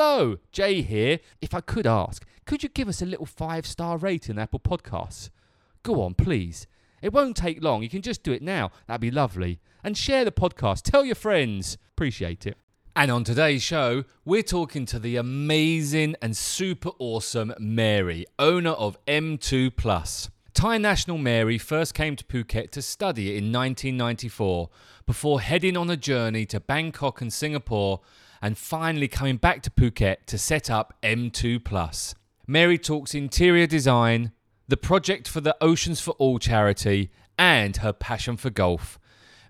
[0.00, 1.18] Hello, Jay here.
[1.40, 4.60] If I could ask, could you give us a little five star rating on Apple
[4.60, 5.30] Podcasts?
[5.82, 6.68] Go on, please.
[7.02, 7.82] It won't take long.
[7.82, 8.70] You can just do it now.
[8.86, 9.58] That'd be lovely.
[9.82, 10.82] And share the podcast.
[10.82, 11.78] Tell your friends.
[11.96, 12.56] Appreciate it.
[12.94, 19.04] And on today's show, we're talking to the amazing and super awesome Mary, owner of
[19.06, 20.30] M2 Plus.
[20.54, 24.70] Thai national Mary first came to Phuket to study in 1994
[25.06, 28.00] before heading on a journey to Bangkok and Singapore
[28.40, 32.14] and finally coming back to Phuket to set up M2 Plus.
[32.46, 34.32] Mary talks interior design,
[34.68, 38.98] the project for the Oceans for All charity, and her passion for golf.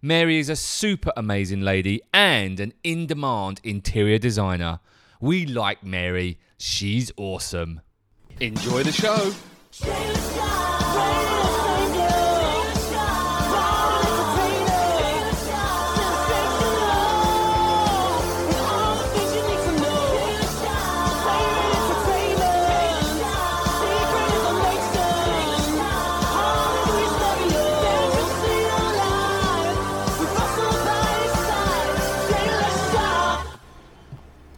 [0.00, 4.80] Mary is a super amazing lady and an in demand interior designer.
[5.20, 7.80] We like Mary, she's awesome.
[8.40, 9.34] Enjoy the show.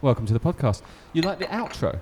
[0.02, 0.82] Welcome to the podcast.
[1.12, 2.00] You like the outro?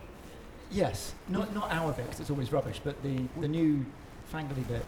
[0.71, 3.85] Yes, not not our bit 'cause it's always rubbish, but the the new
[4.33, 4.85] fangly bit.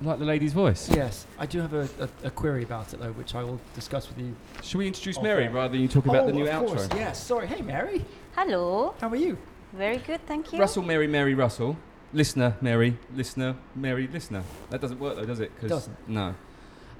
[0.00, 0.88] Like the lady's voice?
[0.90, 4.08] Yes, I do have a, a, a query about it though, which I will discuss
[4.08, 4.34] with you.
[4.62, 5.52] Should we introduce Mary yeah.
[5.52, 6.66] rather than you talk about the Oh, new of outro?
[6.68, 7.46] course, Yes, sorry.
[7.46, 8.04] Hey, Mary,
[8.36, 8.94] Hello.
[9.00, 9.38] how are you?
[9.72, 10.58] Very good, thank you.
[10.58, 11.76] Russell, Mary, Mary, Russell.
[12.12, 14.42] Listener, Mary, listener, Mary, listener.
[14.70, 15.50] That doesn't work though, does it?
[15.60, 16.08] 'Cause- Doesn't.
[16.08, 16.34] No.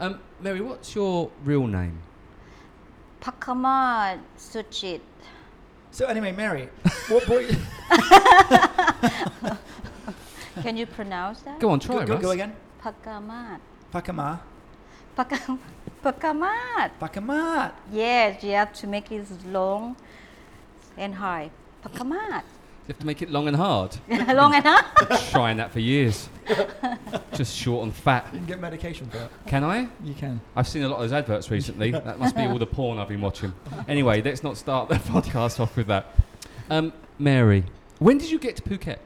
[0.01, 1.99] Um, Mary, what's your real name?
[3.21, 5.01] Pakama Suchit.
[5.93, 6.71] So anyway, Mary,
[7.09, 7.57] what brought you?
[10.63, 11.61] Can you pronounce that?
[11.61, 12.23] Go on, try, go, go, Russ.
[12.23, 12.57] go again.
[12.83, 13.61] Pakamat.
[13.93, 14.41] Pakama,
[15.15, 15.59] Pakam-
[16.03, 16.91] Pakamat.
[16.99, 17.73] Pakamat.
[17.93, 19.95] Yes, you have to make it long
[20.97, 21.51] and high.
[21.85, 22.43] Pakamat.
[22.83, 23.97] You have to make it long and hard.
[24.09, 24.85] long and hard.
[25.31, 26.29] Trying that for years.
[27.33, 28.27] Just short and fat.
[28.33, 29.31] You can get medication for that.
[29.47, 29.87] Can I?
[30.03, 30.41] You can.
[30.57, 31.93] I've seen a lot of those adverts recently.
[31.93, 33.53] that must be all the porn I've been watching.
[33.87, 36.07] Anyway, let's not start the podcast off with that.
[36.71, 37.63] Um, Mary,
[38.01, 38.99] when did you get to Phuket?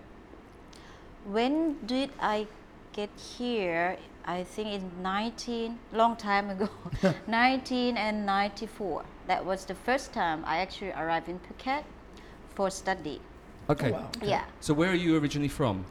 [1.26, 2.46] When did I
[2.94, 3.98] get here?
[4.24, 6.70] I think in 19, long time ago,
[7.02, 9.04] 1994.
[9.26, 11.84] That was the first time I actually arrived in Phuket
[12.54, 13.20] for study.
[13.68, 13.90] Okay.
[13.90, 14.10] Oh, wow.
[14.16, 14.28] okay.
[14.28, 14.44] Yeah.
[14.60, 15.84] So where are you originally from?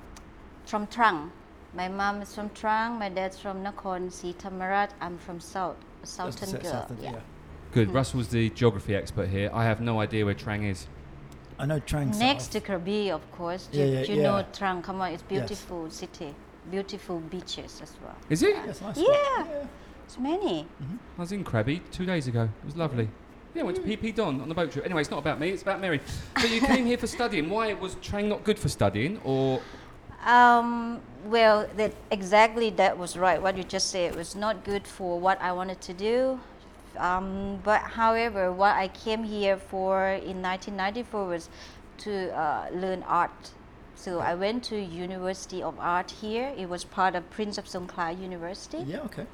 [0.66, 1.30] from Trang.
[1.76, 2.98] My mom is from Trang.
[2.98, 4.90] My dad's from Nakhon Si Thammarat.
[5.02, 6.72] I'm from South, That's Southern girl.
[6.72, 7.20] south of- yeah.
[7.72, 7.90] Good.
[7.90, 7.96] Hmm.
[7.96, 9.50] Russell's the geography expert here.
[9.54, 10.88] I have no idea where Trang is.
[11.60, 12.64] I know Trang Next South.
[12.64, 13.70] to Krabi, of course.
[13.72, 14.46] Yeah, you yeah, you know yeah.
[14.54, 14.82] Trang.
[14.84, 16.34] Come on, it's beautiful city,
[16.72, 18.16] beautiful beaches as well.
[18.30, 18.56] Is it?
[18.66, 18.98] Yes, nice.
[18.98, 19.66] Yeah.
[20.06, 20.68] It's many.
[21.18, 22.44] I was in Krabi two days ago.
[22.44, 23.10] It was lovely.
[23.56, 24.84] Yeah, I went to Phi Phi Don on the boat trip.
[24.84, 26.02] Anyway, it's not about me, it's about Mary.
[26.42, 27.50] So you came here for studying.
[27.50, 29.18] Why was Trang not good for studying?
[29.24, 29.62] Or
[30.26, 33.42] Um, well, that exactly that was right.
[33.42, 36.40] What you just said it was not good for what I wanted to do.
[36.98, 41.50] Um, but however, what I came here for in 1994 was
[42.00, 43.52] to uh, learn art.
[43.96, 46.52] So I went to University of Art here.
[46.58, 48.84] It was part of Prince of Songkla University.
[48.86, 49.00] Yeah.
[49.04, 49.26] Okay.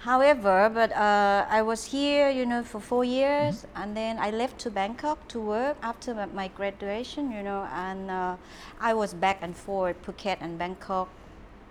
[0.00, 4.58] However, but uh, I was here, you know, for four years, and then I left
[4.60, 8.36] to Bangkok to work after my, graduation, you know, and uh,
[8.80, 11.08] I was back and forth Phuket and Bangkok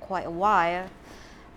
[0.02, 0.90] quite a while,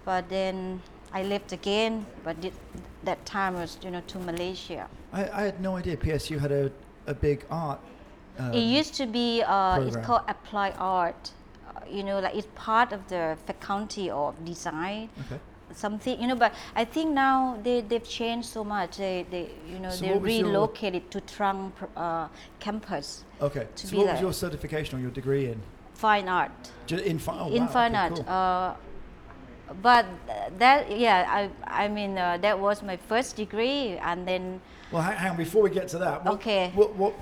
[0.05, 0.81] but then
[1.13, 2.55] I left again, but it,
[3.03, 4.89] that time was, you know, to Malaysia.
[5.13, 6.71] I, I had no idea PSU had a,
[7.09, 7.81] a big art.
[8.39, 11.33] Um, it used to be, uh, it's called applied art,
[11.91, 15.09] you know, like it's part of the faculty of design.
[15.27, 15.41] okay.
[15.75, 19.79] Something you know but i think now they, they've changed so much they, they you
[19.79, 23.67] know So they your- relocated to trang uh, campus Okay.
[23.77, 25.61] To so what was your certification or your degree in?
[25.95, 27.39] fine art in fine.
[27.41, 28.25] Oh, in wow, fine okay, art cool.
[28.29, 28.75] uh,
[29.83, 30.05] but
[30.59, 31.51] that yeah i
[31.85, 34.61] i mean uh, that was my first degree and then
[34.93, 36.25] Well, hang, hang on, before we get to that.
[36.25, 36.73] What, Okay.
[36.75, 37.15] What, what,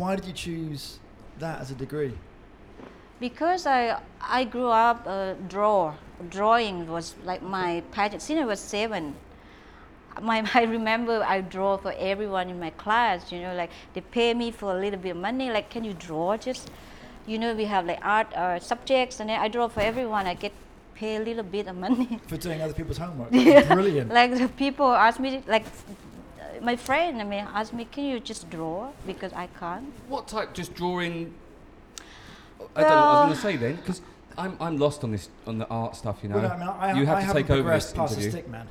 [0.00, 0.98] why did you choose
[1.38, 2.14] that as a degree?
[3.20, 5.94] because i i grew up uh, draw
[6.30, 9.14] drawing was like my passion since i was seven
[10.20, 14.34] my, I remember I draw for everyone in my class, you know, like they pay
[14.34, 16.70] me for a little bit of money, like can you draw just,
[17.26, 20.34] you know, we have like art uh, subjects and then I draw for everyone, I
[20.34, 20.52] get
[20.94, 22.20] paid a little bit of money.
[22.26, 23.30] For doing other people's homework.
[23.30, 24.12] Brilliant.
[24.12, 28.20] like the people ask me, like uh, my friend, I mean, ask me, can you
[28.20, 28.90] just draw?
[29.06, 29.90] Because I can't.
[30.08, 30.52] what type?
[30.52, 31.32] Just drawing.
[32.76, 34.02] I don't know what I was going to say then, because
[34.38, 36.18] I'm, I'm lost on this on the art stuff.
[36.22, 38.12] You know, Well, I mean, I, you have I to haven't take over this past
[38.14, 38.30] interview.
[38.30, 38.66] stick man.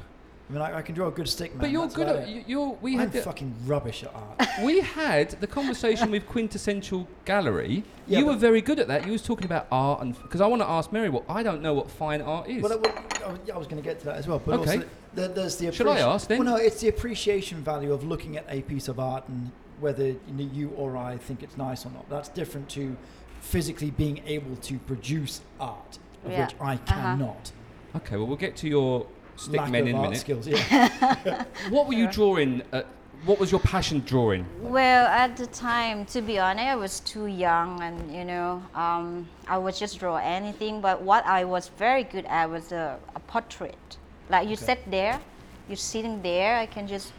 [0.49, 1.61] I mean, I, I can draw a good stick man.
[1.61, 2.43] But you're good at it.
[2.47, 2.77] you're.
[2.81, 4.49] We I'm had the, fucking rubbish at art.
[4.63, 7.83] we had the conversation with Quintessential Gallery.
[8.07, 9.05] Yeah, you were very good at that.
[9.05, 11.61] You was talking about art, and because I want to ask Mary, well, I don't
[11.61, 12.61] know what fine art is.
[12.61, 14.41] Well, I, was- yeah, I was going to get to that as well.
[14.45, 14.75] But Okay.
[14.77, 16.39] also, there, there's the Should I ask then?
[16.43, 20.07] Well, no, it's the appreciation value of looking at a piece of art and whether
[20.07, 22.09] you know, you or I think it's nice or not.
[22.09, 22.95] That's different to
[23.41, 26.45] physically being able to produce art, of Yeah.
[26.45, 26.93] which I Uh-huh.
[26.93, 27.51] cannot.
[27.97, 29.05] okay, well, we'll get to your
[29.35, 30.19] stick Lack men of in a minute.
[30.19, 30.47] skills.
[30.47, 31.43] Yeah.
[31.69, 32.61] What were you drawing?
[32.71, 32.85] At,
[33.25, 34.45] what was your passion drawing?
[34.61, 39.27] Well, at the time, to be honest, I was too young, and you know, um,
[39.47, 40.81] I would just draw anything.
[40.81, 43.97] But what I was very good at was a, a portrait.
[44.29, 44.65] Like you Okay.
[44.65, 45.19] sit there,
[45.67, 46.57] you're sitting there.
[46.57, 47.11] I can just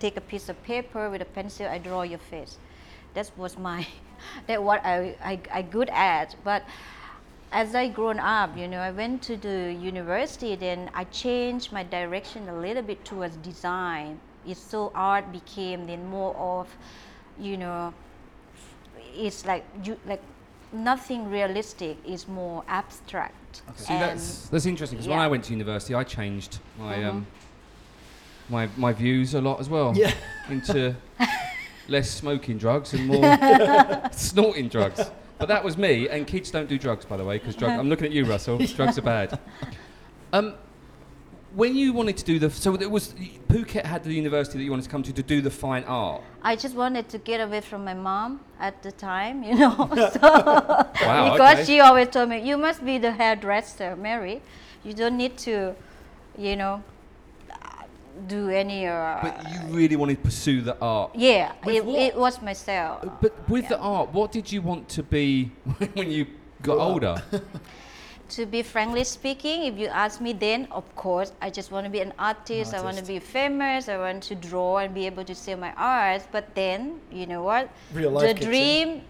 [0.00, 1.66] take a piece of paper with a pencil.
[1.68, 2.58] I draw your face.
[3.14, 3.86] That was my,
[4.46, 6.34] that what I I, I good at.
[6.44, 6.62] But
[7.52, 10.56] as I grown up, you know, I went to the university.
[10.56, 14.20] Then I changed my direction a little bit towards design.
[14.46, 16.68] It's so art became then more of,
[17.38, 17.92] you know,
[19.14, 20.22] it's like you like
[20.72, 21.96] nothing realistic.
[22.06, 23.62] It's more abstract.
[23.76, 25.18] See, that's that's interesting because when.
[25.18, 27.08] I went to university, I changed my Mhm.
[27.08, 27.26] um,
[28.48, 30.12] my my views a lot as well yeah.
[30.48, 30.94] into
[31.88, 35.10] less smoking drugs and more snorting drugs.
[35.38, 36.08] But that was me.
[36.08, 37.72] And kids don't do drugs, by the way, because drug.
[37.72, 38.58] I'm looking at you, Russell.
[38.76, 39.38] Drugs are bad.
[40.32, 40.54] Um,
[41.54, 43.14] when you wanted to do the so it was
[43.48, 46.22] Phuket had the university that you wanted to come to to do the fine art.
[46.42, 49.74] I just wanted to get away from my mom at the time, you know.
[50.12, 51.64] so Wow, because okay.
[51.64, 54.42] she always told me, "You must be the hairdresser, Mary.
[54.84, 55.74] You don't need to,
[56.36, 56.82] you know,
[58.26, 61.10] do any." Uh, But you really wanted to pursue the art.
[61.14, 61.98] yeah, it, what?
[61.98, 63.04] it was myself.
[63.20, 65.50] But with the art, what did you want to be
[65.94, 66.24] when you
[66.62, 66.90] got Grow up.
[66.92, 67.22] older?
[68.30, 71.90] To be frankly speaking, if you ask me then, of course, I just want to
[71.90, 72.74] be an artist.
[72.74, 73.88] I want to be famous.
[73.88, 76.26] I want to draw and be able to sell my art.
[76.32, 77.70] But then, you know what?
[77.94, 78.50] Real life the kicks in.
[78.50, 79.02] dream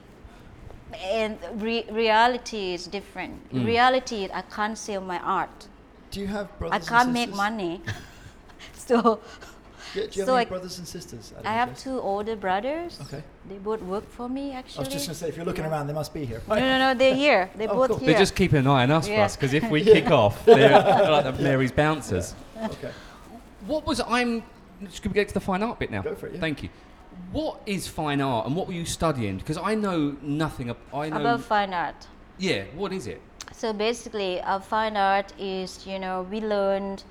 [1.01, 3.41] and re- reality is different.
[3.55, 3.65] Mm.
[3.65, 5.67] Reality, I can't sell my art.
[6.11, 7.37] Do you have brothers I can't make sisters?
[7.39, 7.81] money.
[8.87, 9.21] so
[9.95, 11.33] Yeah, do you have So any I- brothers and sisters?
[11.35, 11.85] out of I have interest?
[11.85, 12.99] two older brothers.
[13.03, 13.23] Okay.
[13.49, 14.79] They both work for me actually.
[14.79, 16.43] I was just going to say, if you're looking around, they must be here.
[16.49, 17.51] no, no, no, they're here.
[17.57, 17.99] They're Oh, both cool.
[17.99, 18.09] here.
[18.11, 19.23] They're just keeping an eye on us, Yeah.
[19.23, 22.35] Russ, because if we kick off, they're, they're like the Mary's bouncers.
[22.63, 22.91] Okay.
[23.67, 24.43] What was I'm?
[24.93, 26.03] Should we get to the fine art bit now?
[26.03, 26.41] Go for it, yeah.
[26.41, 26.69] Thank you.
[27.33, 29.39] What is fine art, and what were you studying?
[29.39, 30.69] Because I know nothing.
[30.71, 31.21] ab- I know.
[31.21, 32.07] about fine art.
[32.39, 32.65] yeah.
[32.75, 33.21] What is it?
[33.53, 37.05] So basically, uh, fine art is, you know, we learned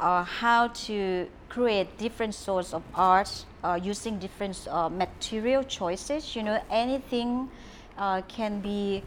[0.00, 6.34] uh, how to create different sorts of art uh, using different uh, material choices.
[6.34, 7.50] You know, anything
[7.98, 9.02] uh, can be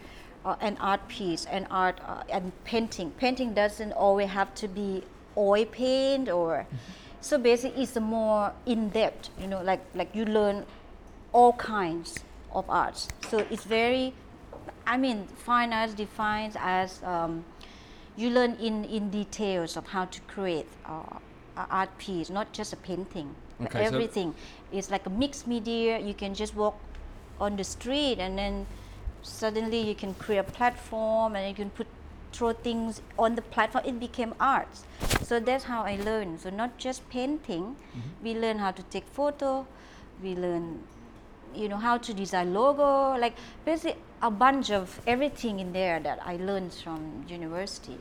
[0.45, 3.11] uh, an art piece, an art uh, and painting.
[3.11, 5.03] Painting doesn't always have to be
[5.35, 6.67] oil paint or.
[7.21, 9.29] So basically, it's a more in depth.
[9.39, 10.65] You know, like like you learn
[11.31, 12.19] all kinds
[12.51, 13.07] of arts.
[13.29, 14.13] So it's very,
[14.85, 17.45] I mean, fine arts defines as um,
[18.15, 21.17] you learn in, in details of how to create uh,
[21.57, 23.33] a art piece, not just a painting.
[23.59, 24.35] but Okay, so- Everything
[24.71, 25.99] is like a mixed media.
[25.99, 26.77] You can just walk
[27.39, 28.65] on the street and then
[29.21, 31.87] suddenly you can create a platform and you can put
[32.31, 33.85] throw things on the platform.
[33.85, 34.67] It became art.
[35.21, 36.39] So that's how I learned.
[36.41, 37.75] So not just painting,
[38.23, 39.67] we learn how to take photo.
[40.21, 40.79] We learn
[41.55, 43.33] you know how to design logo like
[43.65, 47.97] basically a bunch of everything in there that i learned from university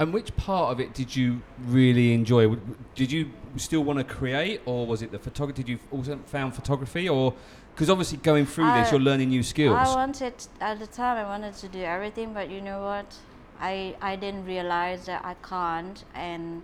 [0.00, 1.40] And which part of it did you
[1.78, 2.56] really enjoy?
[2.96, 5.62] Did you still want to create, or was it the photography?
[5.62, 7.32] Did you also found photography, or
[7.74, 9.76] because obviously going through this, uh, you're learning new skills.
[9.76, 13.16] i wanted at the time i wanted to do everything but you know what
[13.60, 16.62] i i didn't realize that i can't and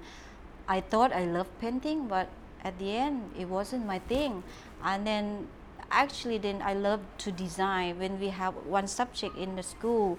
[0.68, 2.28] i thought i loved painting but
[2.62, 4.42] at the end it wasn't my thing
[4.84, 5.48] and then
[5.90, 10.18] actually then i loved to design when we have one subject in the school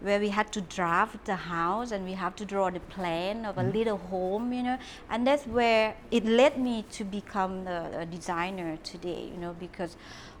[0.00, 3.58] where we had to draft the house and we have to draw the plan of
[3.58, 4.78] a little home you know
[5.10, 9.96] and that's where it led me to become a, a designer today you know because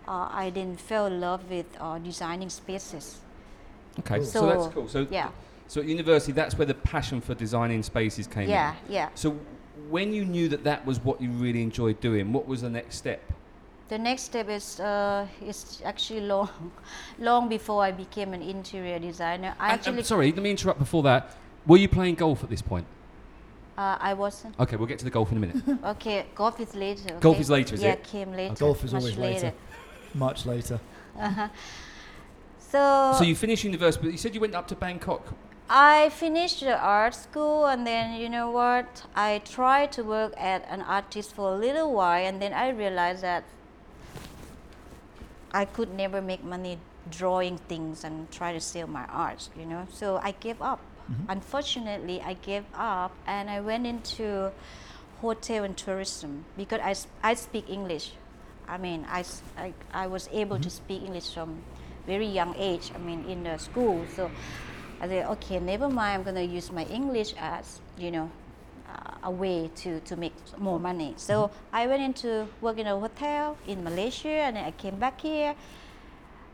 [0.08, 3.18] uh, i then fell in love with uh, designing spaces
[3.98, 4.24] okay, Cool.
[4.24, 4.88] so, that's cool.
[4.88, 5.30] So yeah
[5.68, 8.92] So at university, that's where the passion for designing spaces came yeah in.
[8.94, 9.36] yeah So
[9.88, 12.96] when you knew that that was what you really enjoyed doing, what was the next
[12.96, 13.20] step?
[13.90, 16.48] The next step is uh, is actually long
[17.18, 20.78] long before i became an interior designer i And- and actually sorry, let me interrupt
[20.78, 21.22] before that.
[21.66, 22.86] Were you playing golf at this point?
[23.76, 25.62] uh, i wasn't Okay, we'll get to the golf in a minute.
[25.94, 28.04] okay golf is later Golf is later, is yeah it?
[28.14, 29.52] came later Golf is always later.
[30.26, 30.78] Much later.
[32.72, 35.24] so, so you finished university, but you said you went up to Bangkok.
[35.68, 38.88] I finished the art school and then you know what?
[39.14, 43.22] I tried to work at an artist for a little while and then I realized
[43.22, 43.44] that
[45.52, 46.78] I could never make money
[47.10, 49.86] drawing things and try to sell my art, you know.
[49.92, 50.80] So I gave up.
[51.10, 51.30] Mm-hmm.
[51.30, 54.52] Unfortunately, I gave up and I went into
[55.20, 58.12] hotel and tourism because I, I speak English.
[58.68, 59.24] I mean, I,
[59.56, 60.84] I, I was able to mm-hmm.
[60.84, 61.62] speak English from
[62.06, 62.92] very young age.
[62.94, 64.04] I mean, in the school.
[64.14, 64.30] So
[65.00, 66.20] I said, okay, never mind.
[66.20, 68.30] I'm gonna use my English as you know
[69.30, 71.14] a way to, to make more money.
[71.16, 75.20] So I went into work in a hotel in Malaysia, and then I came back
[75.20, 75.54] here,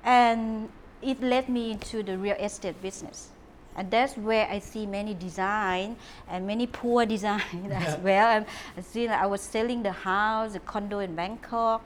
[0.04, 0.68] and
[1.00, 3.30] it led me into the real estate business.
[3.76, 5.97] And that's where I see many design
[6.28, 8.28] and many poor design as well.
[8.28, 11.85] And I see that I was selling the house, the condo in Bangkok,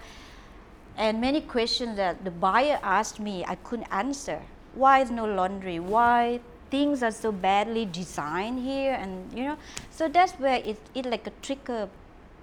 [0.97, 4.41] and many questions that the buyer asked me I couldn't answer.
[4.75, 5.81] Why is no laundry?
[5.81, 6.41] Why
[6.71, 8.95] things are so badly designed here?
[8.95, 9.57] And you know,
[9.91, 11.89] so that's where it it like a trigger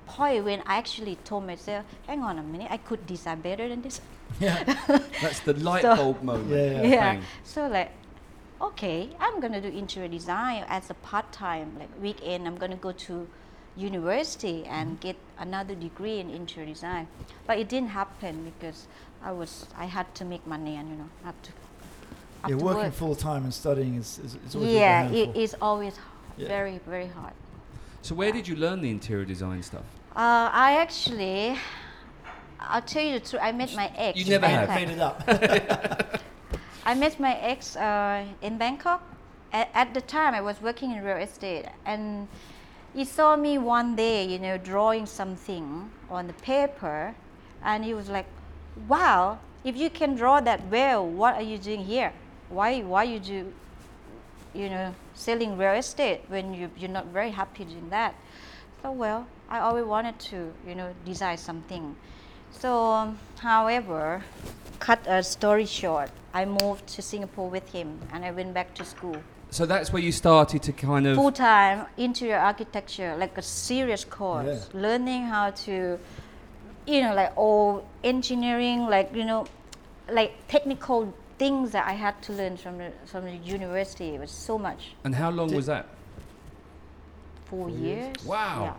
[0.08, 3.82] point when I actually told myself, hang on a minute, I could design better than
[3.82, 4.02] this.
[4.40, 4.64] Yeah.
[5.22, 6.50] That's the light So- bulb moment.
[6.52, 7.14] Yeah, Yeah.
[7.14, 7.24] Bang.
[7.44, 7.92] So like,
[8.62, 11.78] okay, I'm gonna do interior design as a part time.
[11.80, 13.28] Like weekend, I'm gonna go to
[13.78, 15.08] university and mm-hmm.
[15.08, 17.08] get another degree in interior design.
[17.46, 18.88] But it didn't happen because
[19.24, 21.52] I was I had to make money and you know I had to.
[22.42, 22.94] Have Yeah, working work.
[22.94, 25.96] full time and studying is, is, is always yeah, a it always
[26.38, 26.48] Yeah.
[26.48, 27.34] very very hard.
[28.02, 29.84] So where did you learn the interior design stuff?
[30.16, 31.58] Uh, I actually,
[32.60, 33.42] I'll tell you the truth.
[33.44, 34.18] I met my ex.
[34.18, 34.70] You never I have.
[34.70, 35.24] Made it up.
[36.86, 39.04] I met my ex uh, in Bangkok.
[39.52, 42.28] At, at the time, I was working in real estate, and
[42.94, 47.14] he saw me one day, you know, drawing something on the paper,
[47.64, 48.26] and he was like,
[48.88, 52.12] "Wow, if you can draw that well, what are you doing here?
[52.50, 53.54] Why, why you do,
[54.54, 58.16] you know, selling real estate when you you're not very happy doing that?"
[58.82, 61.96] So well, I always wanted to, you know, design something.
[62.52, 64.24] So, um, however,
[64.80, 68.86] cut a story short, I moved to Singapore with him and I went back to
[68.86, 69.18] school.
[69.50, 71.16] So that's where you started to kind of.
[71.16, 75.98] Full time interior architecture, like a serious course, learning how to,
[76.86, 79.46] you know, like all engineering, like, you know,
[80.12, 84.10] like technical things that I had to learn from the, from the university.
[84.16, 84.96] It was so much.
[85.04, 85.88] And how long Did- was that?
[87.46, 88.08] Four, Four years.
[88.08, 88.26] years?
[88.26, 88.76] Wow.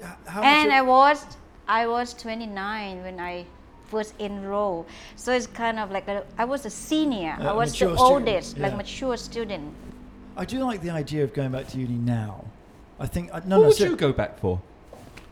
[0.00, 0.14] Yeah.
[0.42, 1.36] And much I was
[1.68, 3.44] I was 29 when I
[3.88, 4.86] first enrolled.
[5.16, 7.36] So it's kind of like a, I was a senior.
[7.38, 8.76] Yeah, I was the mature student, oldest, like yeah.
[8.76, 9.74] mature student.
[10.36, 12.44] I do like the idea of going back to uni now.
[12.98, 13.68] I think uh, no, what no.
[13.68, 14.60] would ser- you go back for?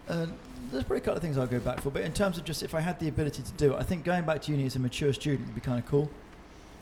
[0.09, 0.27] Uh,
[0.71, 2.63] there's probably a couple of things I'll go back for, but in terms of just
[2.63, 4.77] if I had the ability to do it, I think going back to uni as
[4.77, 6.11] a mature student would be kind of cool.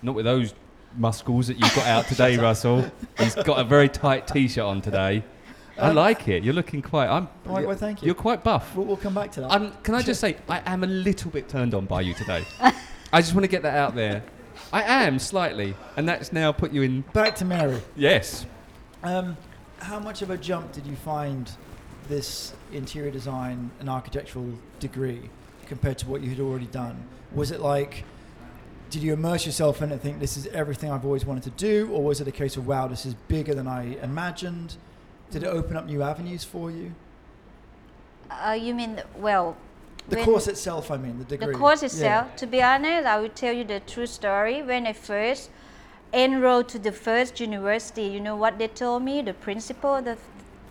[0.05, 0.53] Not with those
[0.97, 2.85] muscles that you've got out today, Russell.
[3.19, 5.25] He's got a very tight t-shirt on today.
[5.79, 6.45] I Um, like it.
[6.45, 7.09] You're looking quite.
[7.09, 7.27] I'm.
[7.47, 8.07] Right, well, thank you.
[8.07, 8.77] You're quite buff.
[8.77, 9.83] We'll, we'll come back to that.
[9.83, 12.45] Can I just say, I am a little bit turned on by you today.
[13.13, 14.23] I just want to get that out there.
[14.75, 17.01] I am slightly, and that's now put you in.
[17.15, 17.81] back to Mary.
[17.97, 18.45] Yes.
[19.03, 19.37] Um,
[19.79, 21.51] how much of a jump did you find
[22.09, 25.31] this interior design and architectural degree
[25.67, 27.03] compared to what you had already done?
[27.33, 28.05] Was it like,
[28.95, 31.51] did you immerse yourself in it and think this is everything I've always wanted to
[31.51, 31.91] do?
[31.93, 34.77] Or was it a case of, wow, this is bigger than I imagined?
[35.33, 36.95] Did it open up new avenues for you?
[38.31, 39.57] Uh, you mean, well,
[40.09, 41.47] The course itself, I mean, the degree.
[41.49, 41.87] The course Yeah.
[41.87, 44.63] itself, to be honest, I will tell you the true story.
[44.63, 45.51] When I first
[46.13, 49.23] enrolled to the first university, you know what they told me?
[49.23, 50.17] The principal of the,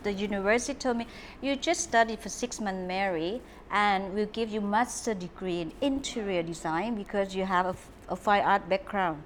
[0.04, 1.08] the university told me,
[1.42, 6.42] you just study for six months, Mary, and we'll give you master degree in interior
[6.42, 9.24] design because you have a, f- a fine art background.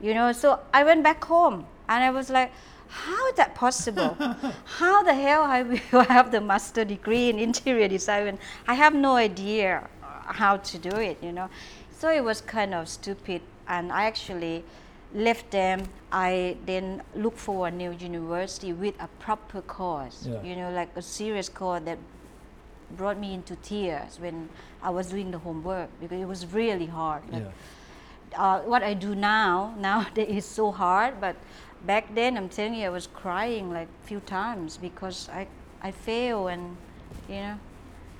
[0.00, 2.50] You know, so I went back home and I was like,
[2.88, 4.16] how is that possible?
[4.78, 8.94] how the hell I will have the master degree in interior design when I have
[8.94, 9.88] no idea
[10.24, 11.48] how to do it, you know?
[11.90, 14.64] So it was kind of stupid and I actually
[15.14, 15.84] left them.
[16.10, 20.42] I then looked for a new university with a proper course, Yeah.
[20.42, 21.98] you know, like a serious course that
[22.96, 24.48] brought me into tears when
[24.82, 27.22] I was doing the homework because it was really hard.
[27.30, 27.50] Like, Yeah.
[28.36, 31.36] Uh, what I do now nowadays is so hard, but
[31.86, 35.46] back then I'm telling you I was crying like a few times because I
[35.82, 36.76] I fail and
[37.28, 37.58] you know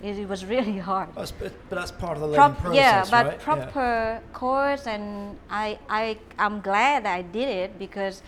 [0.03, 1.09] it, it was really hard.
[1.15, 3.39] That's, but, but that's part of the learning Prop- process, yeah, but right?
[3.39, 8.23] proper course and I I I'm glad I did it because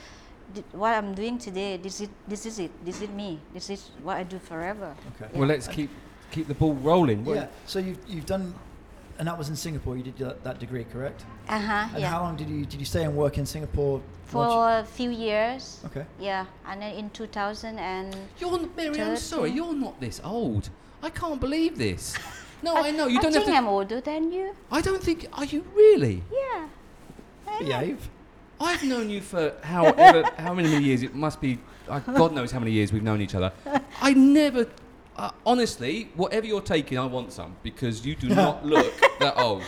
[0.72, 4.16] what I'm doing today this is this is it this is me this is what
[4.16, 4.94] I do forever.
[5.16, 5.30] Okay.
[5.32, 5.38] Yeah.
[5.38, 5.90] Well, let's keep
[6.30, 7.24] keep the ball rolling.
[7.24, 7.46] What- Yeah.
[7.66, 8.54] So you've you've done
[9.18, 9.97] and that was in Singapore.
[9.97, 11.25] You did that, that degree, correct?
[11.49, 11.88] Uh huh.
[11.92, 12.11] And Yeah.
[12.11, 14.00] how long did you did you stay and work in Singapore?
[14.26, 15.80] For a few years.
[15.87, 16.04] okay.
[16.18, 19.00] Yeah, and then in 2000 and You're n- Mary.
[19.00, 19.50] I'm sorry.
[19.52, 20.71] You're not this old.
[21.02, 22.14] I can't believe this.
[22.62, 23.59] No, I, I know you I don't think have to.
[23.59, 24.56] I'm older than you.
[24.71, 25.26] I don't think.
[25.35, 26.23] Are you really?
[26.33, 26.66] Yeah.
[27.47, 27.64] I am.
[27.66, 28.09] Behave.
[28.59, 31.59] I've known you for however how many years it must be.
[31.87, 33.52] Uh, God knows how many years we've known each other.
[34.00, 34.66] I never.
[35.14, 38.94] Uh, honestly, whatever you're taking, I want some because you do not look
[39.25, 39.62] that old.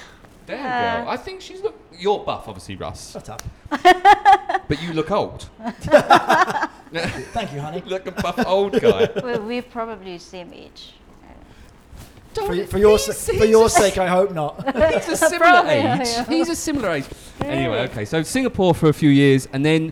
[0.47, 0.59] Damn
[1.03, 1.13] girl, Uh.
[1.13, 1.75] I think she's look.
[1.99, 3.43] You're buff, obviously, Russ, Shut up.
[4.69, 5.49] but you look old.
[6.93, 7.83] Thank you, honey.
[7.87, 9.09] look a buff old guy.
[9.23, 10.93] Well, we're probably same age.
[12.35, 14.63] For, y- for your sa- for your sake, I hope not.
[14.93, 15.83] He's a similar Probably, age.
[16.05, 16.25] yeah.
[16.27, 17.07] He's a similar age.
[17.41, 18.05] Anyway, okay.
[18.05, 19.91] So Singapore for a few years, and then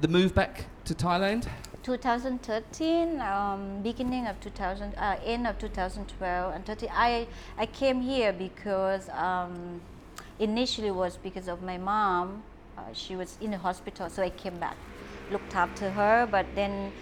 [0.00, 1.48] the move back to Thailand.
[1.82, 6.88] 2013, um, beginning of 2000, uh, end of 2012, and 13.
[6.92, 7.26] I
[7.58, 9.80] I came here because um,
[10.38, 12.42] initially was because of my mom.
[12.76, 14.76] Uh, she was in the hospital, so I came back,
[15.30, 16.26] looked after her.
[16.30, 16.92] But then,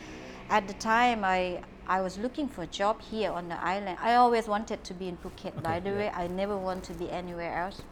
[0.50, 3.98] at the time, I I was looking for a job here on the island.
[4.00, 5.62] I always wanted to be in Phuket.
[5.62, 5.96] by the yeah.
[5.96, 7.82] way, I never want to be anywhere else.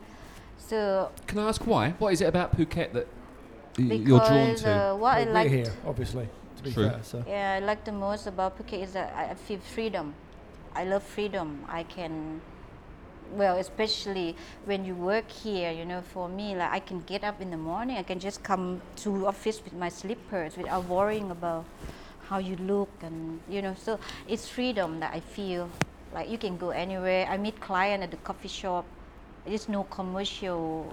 [0.58, 1.90] So Can I ask why?
[1.98, 3.06] What is it about Phuket that
[3.78, 4.70] y- you're drawn because to?
[4.70, 6.28] uh, what I Well, we're here, obviously.
[6.56, 6.88] To be True.
[6.90, 10.14] fair, so Yeah, I like the most about Phuket is that I I feel freedom.
[10.74, 11.64] I love freedom.
[11.68, 12.40] I can,
[13.32, 17.40] well, especially when you work here, you know, for me, like I can get up
[17.40, 21.64] in the morning, I can just come to office with my slippers without worrying about
[22.28, 23.98] how you look and, you know, so
[24.28, 25.68] it's freedom that I feel.
[26.12, 27.26] Like you can go anywhere.
[27.28, 28.84] I meet client at the coffee shop.
[29.44, 30.92] There's no commercial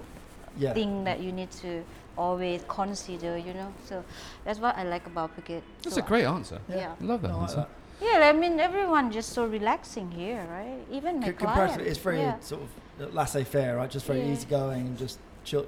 [0.56, 0.72] yeah.
[0.74, 1.82] thing that you need to
[2.16, 3.72] always consider, you know.
[3.86, 4.04] So
[4.44, 5.62] that's what I like about Phuket.
[5.82, 6.58] That's So a great answer.
[6.68, 6.94] Yeah.
[7.00, 7.56] I love that I like answer.
[7.56, 7.68] that.
[8.02, 10.78] Yeah, I mean everyone just so relaxing here, right?
[10.92, 11.90] Even my C- comparatively, clients.
[11.90, 12.38] it's very yeah.
[12.40, 13.90] sort of laissez-faire, right?
[13.90, 14.32] Just very Yeah.
[14.32, 15.66] easygoing and just chill.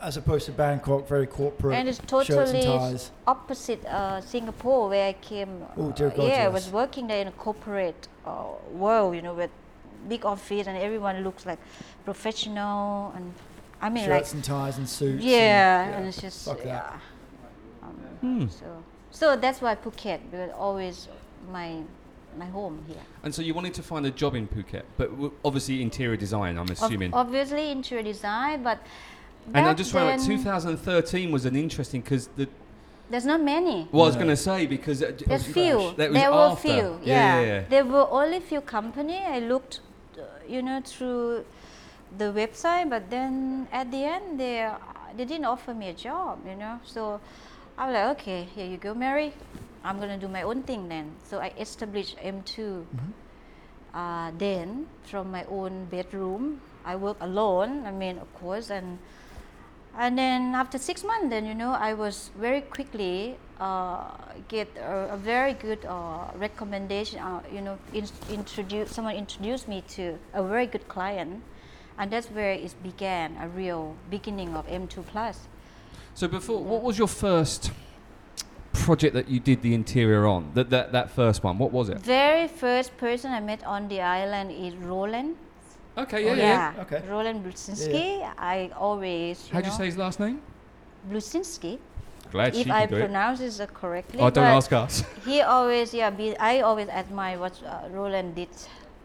[0.00, 1.74] As opposed to Bangkok, very corporate.
[1.76, 3.10] and it's shirts and totally ties.
[3.26, 5.62] opposite uh, Singapore, where I came.
[5.76, 9.20] Oh, dear uh, God, yeah, I was working there in a corporate uh, world, you
[9.22, 9.50] know, with
[10.08, 11.58] big office and everyone looks like
[12.06, 13.34] professional and
[13.82, 15.24] I mean shirts like and ties and suits.
[15.24, 16.66] yeah, and, and it's just fuck that.
[16.66, 16.98] yeah.
[17.82, 18.48] Um, Hmm.
[18.48, 21.08] So so that's why Phuket because always
[21.50, 21.82] my
[22.38, 22.96] my home here.
[23.24, 26.56] And so you wanted to find a job in Phuket, but w- obviously interior design.
[26.58, 27.12] I'm Ob- assuming.
[27.14, 28.78] obviously interior design, but
[29.54, 32.48] and I back just found like 2013 was an interesting because the.
[33.08, 33.88] There's not many.
[33.90, 35.72] Well, I was going to say because uh, There's was few.
[35.80, 35.96] fresh.
[35.96, 36.68] That was there were after.
[36.68, 36.72] few.
[36.72, 37.40] Yeah, Yeah.
[37.40, 37.62] yeah, yeah.
[37.68, 39.18] There were only few company.
[39.18, 39.80] I looked,
[40.16, 41.44] uh, you know, through
[42.18, 44.68] the website, but then at the end they
[45.16, 46.38] they didn't offer me a job.
[46.46, 47.20] You know, so
[47.78, 49.32] I was like, okay, here you go, Mary.
[49.84, 51.12] I'm gonna do my own thing then.
[51.24, 52.84] So I established M2.
[52.84, 53.12] Mhm.
[53.92, 57.84] Uh, then from my own bedroom, I work alone.
[57.86, 58.98] I mean, of course, and
[59.98, 64.12] and then after six months, then you know, I was very quickly uh,
[64.48, 67.18] get a, a very good uh, recommendation.
[67.18, 71.42] Uh, you know, in, introduce someone introduced me to a very good client,
[72.00, 75.46] and that's where it began a real beginning of M2 Plus.
[76.14, 77.70] So before, what was your first
[78.72, 80.50] project that you did the interior on?
[80.54, 81.58] That that that first one.
[81.58, 81.98] What was it?
[82.00, 85.36] Very first person I met on the island is Roland.
[85.98, 86.42] Okay, yeah, Oh, yeah.
[86.42, 86.74] yeah.
[86.74, 87.00] yeah, Okay.
[87.06, 88.06] Roland Blusinski.
[88.38, 89.48] I always.
[89.52, 90.40] How do you say his last name?
[91.10, 91.78] Blusinski?
[92.32, 93.00] Glad if she I can do it.
[93.00, 94.20] pronounce it uh, correctly.
[94.20, 95.04] Oh, don't but ask us.
[95.26, 98.48] He always, yeah, be, I always admire what uh, Roland did.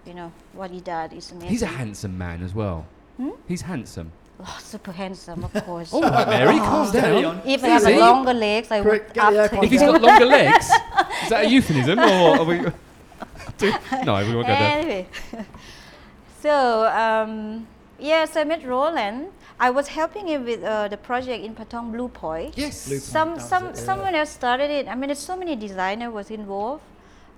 [0.05, 1.49] You know what he did is amazing.
[1.49, 2.85] He's a handsome man as well.
[3.17, 3.31] Hmm?
[3.47, 4.11] He's handsome.
[4.39, 5.93] oh, super handsome, of course.
[5.93, 7.39] All right, Mary, calm Steady down.
[7.39, 7.47] on.
[7.47, 10.25] If I have longer legs, I Quick, would get the after If he's got longer
[10.25, 10.65] legs,
[11.23, 12.59] is that a euphemism or are we?
[13.57, 13.71] Do,
[14.03, 14.77] no, we won't go there.
[14.77, 15.07] Anyway,
[16.41, 17.65] so um,
[17.97, 19.31] yes, I met Roland.
[19.57, 22.57] I was helping him with uh, the project in Patong Blue Point.
[22.57, 22.87] Yes.
[22.87, 23.81] Blue some some it, yeah.
[23.81, 24.87] someone else started it.
[24.87, 26.83] I mean, there's so many designer was involved,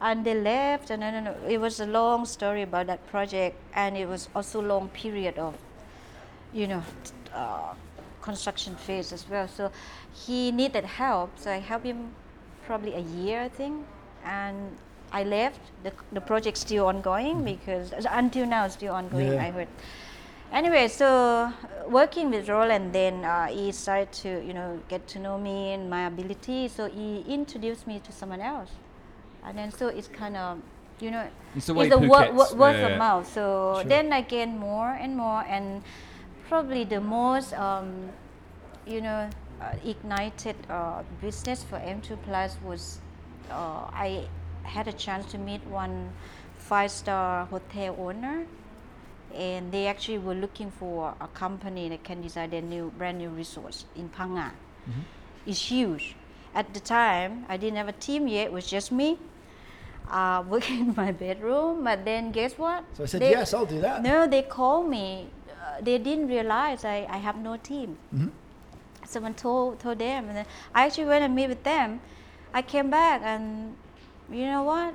[0.01, 1.27] and they left, and don't.
[1.49, 5.55] It was a long story about that project, and it was also long period of,
[6.53, 6.83] you know,
[7.33, 7.73] uh,
[8.21, 9.47] construction phase as well.
[9.47, 9.71] So
[10.13, 12.11] he needed help, so I helped him
[12.65, 13.85] probably a year, I think,
[14.25, 14.77] and
[15.11, 15.61] I left.
[15.83, 19.33] the The project still ongoing because until now it's still ongoing.
[19.33, 19.45] Yeah.
[19.45, 19.67] I heard.
[20.51, 21.51] Anyway, so uh,
[21.89, 25.89] working with Roland, then uh, he started to you know get to know me and
[25.89, 26.67] my ability.
[26.69, 28.69] So he introduced me to someone else,
[29.47, 30.59] and then so it's kind of
[30.99, 33.25] you know It's it's a word, Phuket's- word, yeah, of mouth.
[33.31, 33.43] So
[33.75, 33.83] Sure.
[33.85, 35.83] then I gain more and more, and
[36.49, 38.09] probably the most um,
[38.85, 39.29] you know
[39.61, 42.99] uh, ignited uh, business for M2 Plus was
[43.51, 44.27] uh, I
[44.63, 46.11] had a chance to meet one
[46.57, 48.45] five star hotel owner
[49.33, 53.29] and they actually were looking for a company that can design their new brand new
[53.29, 55.03] resource in Phang Mhm.
[55.45, 56.15] It's huge.
[56.55, 58.47] At the time, I didn't have a team yet.
[58.47, 59.17] It was just me
[60.09, 61.83] uh, working in my bedroom.
[61.83, 62.83] But then, guess what?
[62.93, 64.03] So I said, They- yes, I'll do that.
[64.03, 65.27] No, they called me.
[65.49, 67.97] Uh, they didn't realize I, I have no team.
[68.15, 68.31] Mhm.
[69.05, 72.01] Someone told told them, and then I actually went and meet with them.
[72.53, 73.75] I came back, and
[74.29, 74.93] you know what?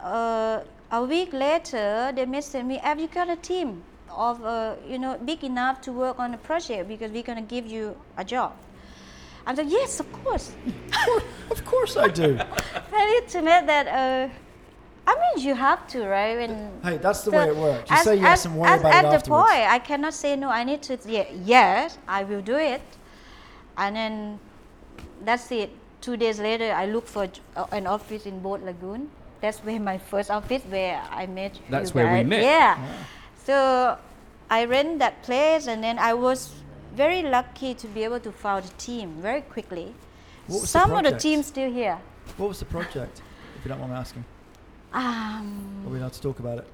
[0.00, 4.98] Uh, a week later, they messaged me, "Have you got a team of uh, you
[4.98, 8.52] know big enough to work on a project because we're gonna give you a job?"
[9.48, 10.52] I said, "Yes, of course."
[11.50, 12.36] Of course I do.
[12.92, 13.86] I need to admit that.
[13.88, 14.28] Uh,
[15.08, 16.36] I mean, you have to, right?
[16.36, 16.52] When
[16.84, 17.88] hey, that's the so way it works.
[17.90, 19.48] You as- say yes as- and worry as about at it the afterwards.
[19.48, 20.50] point, I cannot say no.
[20.50, 20.98] I need to.
[21.08, 22.82] Yeah, yes, I will do it,
[23.80, 24.12] and then
[25.24, 25.70] that's it.
[26.04, 29.08] Two days later, I look for uh, an office in Boat Lagoon.
[29.40, 31.56] That's where my first office where I met.
[31.56, 32.26] you That's where we guys.
[32.28, 32.42] met.
[32.42, 32.76] Yeah.
[33.48, 33.96] So
[34.50, 36.52] I rent that place, and then I was
[36.98, 39.94] very lucky to be able to found a team very quickly.
[40.48, 41.98] Was the Some of the teams still here.
[42.36, 43.22] What was the project,
[43.56, 44.24] if you don't mind me asking?
[44.92, 46.66] Um, Are we allowed to talk about it?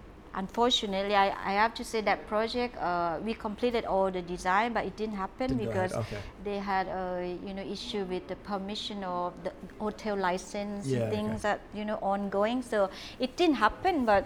[0.42, 4.84] Unfortunately, I, I have to say that project uh, we completed all the design, but
[4.84, 6.18] it didn't happen Didn't because okay.
[6.42, 11.12] they had a you know issue with the permission of the hotel license Yeah, and
[11.16, 11.48] things okay.
[11.48, 12.62] that you know ongoing.
[12.62, 14.24] So it didn't happen, but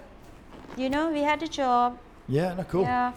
[0.83, 1.99] you know we had a job.
[2.27, 2.83] Yeah, no, cool.
[2.89, 3.13] Yeah.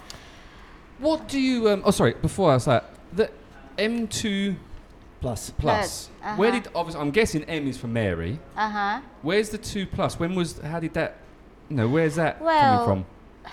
[1.01, 1.69] What do you?
[1.69, 2.13] Um, oh, sorry.
[2.13, 3.29] Before I ask that, the
[3.77, 4.55] M2
[5.19, 5.49] Plus.
[5.51, 6.09] plus.
[6.21, 6.59] Plus, Where uh-huh.
[6.59, 6.69] did?
[6.73, 8.39] Obviously, I'm guessing M is for Mary.
[8.55, 9.01] Uh huh.
[9.21, 10.17] Where's the two plus?
[10.19, 10.59] When was?
[10.59, 11.17] How did that?
[11.69, 13.51] You know, where's that Well, coming from?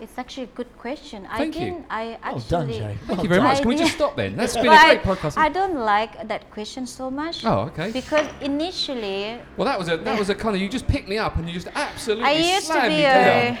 [0.00, 1.28] It's actually a good question.
[1.36, 1.64] Thank I you.
[1.66, 1.86] didn't.
[1.88, 2.48] I Well actually.
[2.50, 2.78] done, Jay.
[2.78, 2.88] from?
[2.88, 3.58] Well Thank you very much.
[3.60, 4.36] Can we just stop then?
[4.36, 5.38] That's been But a I, great podcast.
[5.38, 7.44] I don't like that question so much.
[7.44, 7.92] oh, okay.
[7.92, 11.18] Because initially Well, that was a that was a kind of you just picked me
[11.18, 13.14] up and you just absolutely I used to slammed be me a.
[13.14, 13.58] down.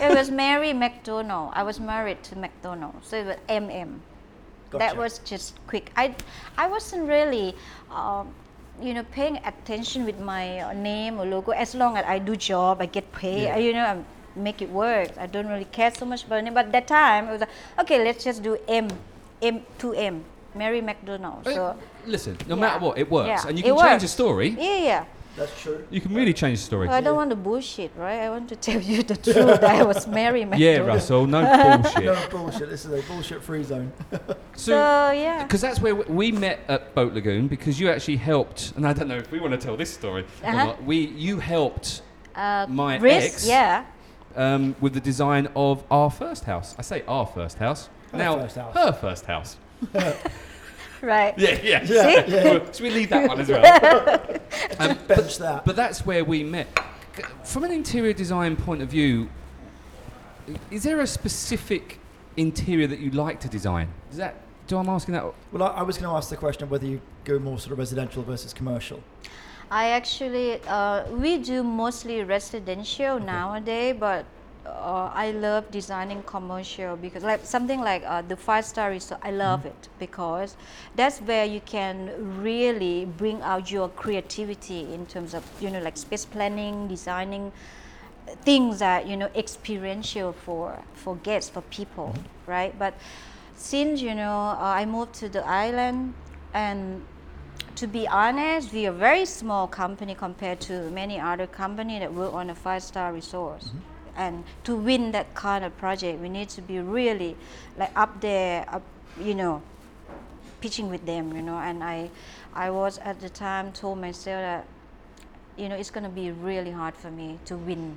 [0.00, 1.52] It was Mary McDonald.
[1.54, 3.98] I was married to McDonald, so it was MM.
[4.72, 5.90] That was just quick.
[5.96, 6.14] I,
[6.58, 7.54] I wasn't really,
[7.90, 8.28] um,
[8.82, 11.52] you know, paying attention with my uh, name or logo.
[11.52, 13.44] As long as I do job, I get paid.
[13.44, 13.54] Yeah.
[13.54, 15.16] I, you know, I make it work.
[15.18, 16.52] I don't really care so much about it.
[16.52, 18.88] But that time, it was like, okay, let's just do M,
[19.40, 21.44] M to M, Mary McDonald.
[21.44, 22.60] So Listen, no Yeah.
[22.60, 24.50] matter what, it works, Yeah, and you it can change the story.
[24.58, 25.04] yeah, yeah.
[25.36, 25.86] That's true.
[25.90, 26.88] You can really change the story.
[26.88, 28.20] Well, I don't want to bullshit, right?
[28.20, 29.60] I want to tell you the truth.
[29.60, 30.48] that I was married.
[30.48, 30.60] McDonald.
[30.62, 31.42] Yeah, Russell, no
[31.82, 32.04] bullshit.
[32.04, 32.70] No bullshit.
[32.70, 33.92] This is a bullshit-free zone.
[34.56, 35.42] So yeah.
[35.42, 38.94] Because that's where we, we met at Boat Lagoon because you actually helped, and I
[38.94, 40.64] don't know if we want to tell this story or Uh-huh.
[40.64, 40.82] not.
[40.84, 42.00] We you helped
[42.34, 43.84] Uh, my Riz, ex- Yeah.
[44.34, 46.74] um, with the design of our first house.
[46.78, 47.90] I say our first house.
[48.12, 48.74] Her now first house.
[48.74, 49.56] her first house.
[51.02, 51.38] Right.
[51.38, 51.84] Yeah, yeah.
[51.84, 52.72] Yeah, yeah.
[52.72, 54.40] so we leave that one as well.
[54.78, 55.64] Um, Bench that.
[55.64, 56.66] But that's where we met.
[57.44, 59.28] From an interior design point of view,
[60.70, 61.98] is there a specific
[62.36, 63.88] interior that you like to design?
[64.10, 64.36] Is that?
[64.66, 65.24] Do I'm asking that?
[65.52, 67.72] Well, I, I was going to ask the question of whether you go more sort
[67.72, 69.02] of residential versus commercial.
[69.70, 74.24] I actually, uh, we do mostly residential nowadays, but
[74.66, 79.30] uh, I love designing commercial because, like something like uh, the five star resort, I
[79.30, 80.56] love it because
[80.94, 85.96] that's where you can really bring out your creativity in terms of you know like
[85.96, 87.52] space planning, designing
[88.42, 92.14] things that you know experiential for for guests for people,
[92.46, 92.76] right?
[92.78, 92.94] But
[93.54, 96.14] since you know uh, I moved to the island
[96.52, 97.02] and
[97.76, 102.12] to be honest, we are a very small company compared to many other company that
[102.12, 103.62] work on a five-star resort.
[104.16, 107.36] And to win that kind of project, we need to be really
[107.76, 108.82] like up there, up,
[109.20, 109.62] you know,
[110.60, 111.58] pitching with them, you know.
[111.58, 112.10] And I,
[112.54, 114.66] I was at the time told myself that,
[115.56, 117.96] you know, it's gonna be really hard for me to win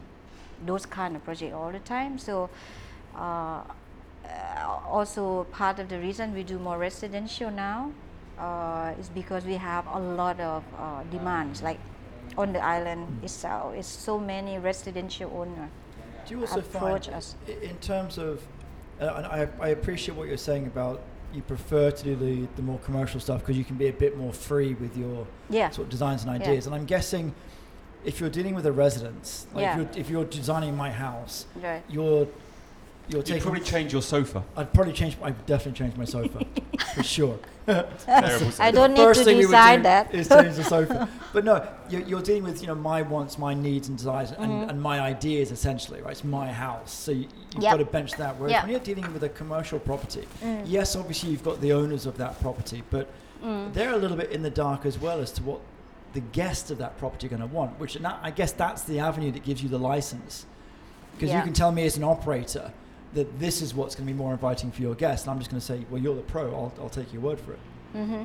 [0.66, 2.18] those kind of project all the time.
[2.18, 2.50] So.
[3.16, 3.62] Uh,
[4.88, 7.92] also part of the reason we do more residential now
[8.38, 11.80] uh, is because we have a lot of uh, demands like
[12.38, 15.70] on the island itself it's so many residential owner
[16.30, 17.36] Do you also approach find, us.
[17.48, 18.42] in terms of,
[19.02, 21.02] uh, and I, I appreciate what you're saying about
[21.34, 24.16] you prefer to do the, the more commercial stuff because you can be a bit
[24.18, 26.48] more free with your yeah sort of designs and Yeah.
[26.50, 26.66] ideas.
[26.68, 27.34] And I'm guessing
[28.06, 29.72] if you're dealing with a residence, like Yeah.
[29.72, 32.28] if, you're, if you're designing my house, right you're
[33.10, 33.42] you're You taking.
[33.42, 34.44] probably change your sofa.
[34.56, 35.18] I'd probably change.
[35.22, 36.46] I'd definitely change my sofa
[36.96, 37.40] for sure.
[37.68, 41.08] I don't need First to thing we would decide that is change the sofa.
[41.34, 44.52] But no, you're, you're dealing with you know my wants, my needs and desires, and,
[44.52, 44.70] Mhm.
[44.70, 46.02] and my ideas essentially.
[46.02, 47.72] Right, it's my house, so you, you've Yep.
[47.74, 48.38] got to bench that.
[48.38, 48.64] Whereas Yep.
[48.64, 50.64] when you're dealing with a commercial property, Mm.
[50.66, 53.08] yes, obviously you've got the owners of that property, but
[53.44, 53.72] Mm.
[53.74, 55.60] they're a little bit in the dark as well as to what
[56.14, 57.80] the guests of that property are going to want.
[57.80, 60.46] Which and that, I guess that's the avenue that gives you the license
[61.16, 61.38] Because Yeah.
[61.38, 62.72] you can tell me as an operator
[63.14, 65.50] that this is what's going to be more inviting for your guests, and I'm just
[65.50, 66.46] going to say, well, you're the pro.
[66.54, 67.60] I'll, I'll take your word for it.
[67.96, 68.24] Mm-hmm.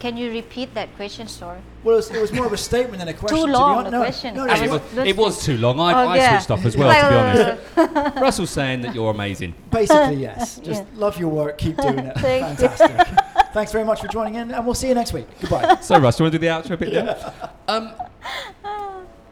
[0.00, 1.28] Can you repeat that question?
[1.28, 1.60] Sorry.
[1.84, 3.38] Well, it was, it was more of a statement than a question.
[3.38, 4.34] to be long, hon- the no, question.
[4.34, 5.78] No, no, it it, was- was, it was too long.
[5.78, 6.38] I, Oh, I yeah.
[6.38, 8.16] switched off as well, to be honest.
[8.20, 9.54] Russell's saying that you're amazing.
[9.70, 10.58] basically yes.
[10.64, 10.88] Just Yeah.
[10.98, 11.58] love your work.
[11.58, 12.16] Keep doing it.
[12.18, 12.68] Thank you.
[12.68, 13.24] Fantastic.
[13.52, 15.26] Thanks very much for joining in, and we'll see you next week.
[15.40, 15.76] Goodbye.
[15.82, 17.50] So, Russ, you want to do the outro bit now?
[17.68, 17.92] Um,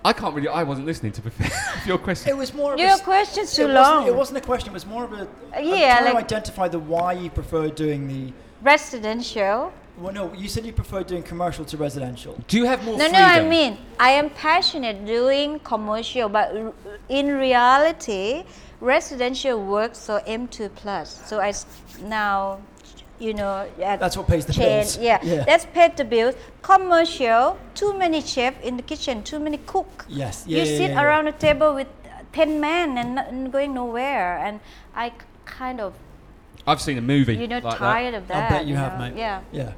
[0.05, 0.49] I can't really.
[0.49, 1.23] I wasn't listening to
[1.87, 2.31] your question.
[2.31, 2.73] It was more.
[2.75, 4.07] Of Your a, s- question's too it wasn't- long.
[4.07, 4.71] It wasn't a question.
[4.71, 5.29] It was more of a.
[5.55, 8.33] I'm uh, yeah, trying to like- identify the why you prefer doing the.
[8.63, 9.73] Residential.
[9.99, 12.39] Well, no, you said you prefer doing commercial to residential.
[12.49, 13.21] Do you have more No, freedom?
[13.21, 16.73] no, I mean, I am passionate doing commercial, but r-
[17.11, 18.45] in reality,
[18.81, 21.21] residential works for M2 plus.
[21.29, 21.67] So I s-
[22.03, 22.61] now,
[23.21, 24.99] you know, at That's what pays the chain, bills.
[24.99, 25.45] yeah, Yeah.
[25.45, 26.35] that's paid the bills.
[26.63, 30.07] Commercial, too many chef in the kitchen, too many cook.
[30.09, 30.45] Yes.
[30.47, 31.05] Yeah, you yeah, sit yeah, yeah.
[31.05, 31.89] around a table with
[32.33, 34.61] ten men and, not, and going nowhere, and
[34.95, 35.13] I
[35.45, 35.95] kind of,
[36.67, 37.35] I've seen a movie.
[37.37, 37.79] you know, like that.
[37.79, 38.51] tired of that.
[38.51, 39.11] I bet you have, know?
[39.11, 39.17] mate.
[39.17, 39.73] Yeah, Yeah.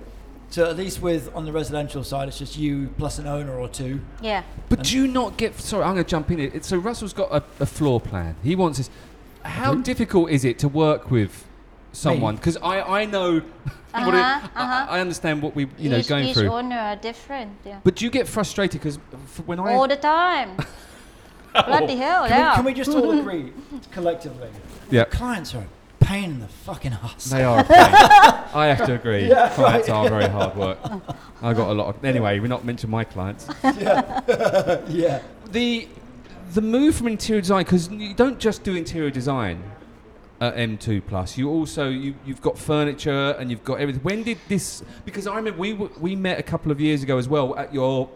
[0.51, 3.69] So at least with on the residential side, it's just you plus an owner or
[3.69, 4.03] two.
[4.21, 4.43] yeah.
[4.69, 5.59] But do you not get?
[5.59, 6.39] Sorry, I'm going to jump in.
[6.41, 6.65] It.
[6.67, 8.37] So Russell's got a, a floor plan.
[8.43, 8.91] He wants this.
[9.45, 9.83] How do.
[9.83, 11.47] difficult is it to work with
[11.93, 12.37] someone?
[12.37, 13.41] Because I, I know.
[13.93, 14.87] what it, Uh-huh, I, uh-huh.
[14.91, 16.49] I understand what we you know each, going each through.
[16.49, 17.53] owner are different.
[17.65, 17.81] Yeah.
[17.85, 18.97] But do you get frustrated because
[19.47, 20.57] when I all the time.
[21.53, 22.51] Bloody hell, Can, yeah.
[22.53, 23.53] we, can we just all agree
[23.91, 24.49] collectively?
[24.91, 27.27] yeah Clients are a pain in the fucking ass.
[27.27, 27.61] they are.
[27.61, 27.77] A pain.
[28.55, 29.29] I have to agree.
[29.29, 29.95] Yeah, clients right.
[29.95, 30.79] are very hard work.
[31.43, 31.95] I got a lot.
[31.95, 33.49] Of, anyway, we're not mentioning my clients.
[33.63, 34.81] Yeah.
[34.89, 35.21] yeah.
[35.51, 35.89] the
[36.55, 39.63] the move from interior design because you don't just do interior design
[40.43, 41.39] at M2 Plus.
[41.39, 44.03] You also you you've got furniture and you've got everything.
[44.03, 44.83] When did this?
[45.05, 45.73] Because I remember we
[46.07, 48.09] we met a couple of years ago as well at your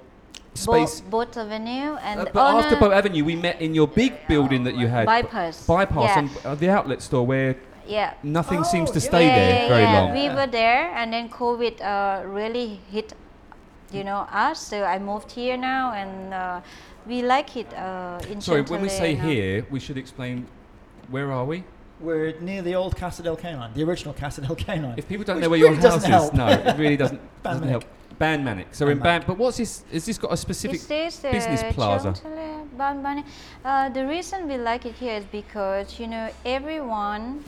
[0.54, 1.00] space.
[1.02, 3.86] Bo- Boat Avenue and uh, the but after owner- Boat Avenue, we met in your
[3.86, 5.06] big building that you had.
[5.06, 5.66] Bypass.
[5.66, 6.18] Bypass Yeah.
[6.18, 7.54] and uh, the outlet store where
[7.86, 8.14] yeah.
[8.24, 9.08] nothing Oh, seems to yeah.
[9.12, 10.00] stay yeah, there yeah, very yeah.
[10.00, 10.12] long.
[10.12, 13.12] We were there, and then COVID uh, really hit,
[13.92, 14.58] you know, us.
[14.58, 16.60] So I moved here now, and uh,
[17.06, 17.72] we like it.
[17.74, 19.28] Uh, in Sorry, when we say now.
[19.28, 20.48] here, we should explain
[21.14, 21.62] where are we?
[22.00, 24.94] We're near the old Casa del Canine, the original Casa del Canine.
[24.98, 26.34] If people don't know where really your house doesn't is, help.
[26.34, 27.84] no, it really doesn't, doesn't help.
[28.18, 28.68] Band Manic.
[28.72, 29.84] So we're in Band Band, but what's this?
[29.92, 30.76] Has this got a specific?
[30.76, 32.14] Is this uh, business plaza.
[32.76, 33.24] Ban Ban-
[33.64, 37.44] Uh, the reason we like it here is because you know everyone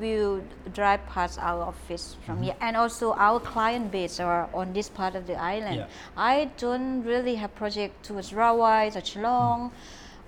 [0.00, 4.88] will drive past our office from here, and also our client base are on this
[4.88, 5.76] part of the island.
[5.76, 5.86] Yeah.
[6.16, 9.70] I don't really have project towards Rawai or Chalong,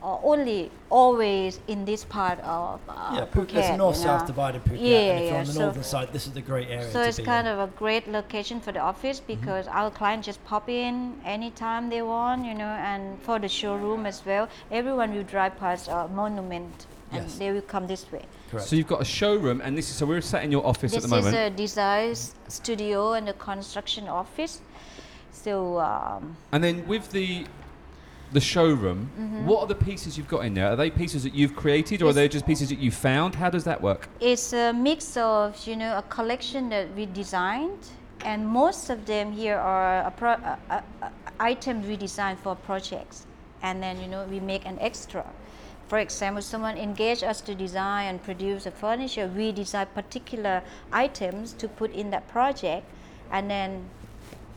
[0.03, 4.27] or only always in this part of uh, yeah, Phuket, there's north-south you know.
[4.27, 6.33] divide in Phuket, Yeah, and if you're yeah, on the so- northern side, this is
[6.33, 7.55] the great area So to it's be kind in.
[7.55, 9.41] of a great location for the office Mm-hmm.
[9.41, 14.07] because our clients just pop in anytime they want, you know, and for the showroom
[14.07, 17.39] as well, everyone will drive past a monument and Yes.
[17.39, 18.23] they will come this way.
[18.51, 18.67] Correct.
[18.69, 21.03] So you've got a showroom, and this is so we're sat in your office this
[21.05, 21.35] at the moment.
[21.35, 22.15] This is a design
[22.49, 24.61] studio and a construction office.
[25.33, 27.47] So um, and then with the
[28.33, 29.47] the showroom, Mm-hmm.
[29.47, 30.69] what are the pieces you've got in there?
[30.73, 33.35] Are they pieces that you've created, or are they just pieces that you found?
[33.35, 34.09] How does that work?
[34.21, 37.79] it's a mix of, you know, a collection that we designed
[38.25, 40.83] and most of them here are a pro- a, a
[41.39, 43.27] items we designed for projects
[43.63, 45.25] and then you know we make an extra
[45.87, 50.63] for example someone engage us to design and produce a furniture we design particular
[50.93, 52.85] items to put in that project
[53.31, 53.89] and then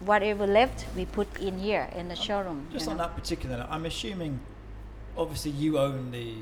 [0.05, 3.03] whatever left we put in here in the showroom Just on know.
[3.03, 4.39] that particular note, I'm assuming,
[5.17, 6.33] obviously, you own the,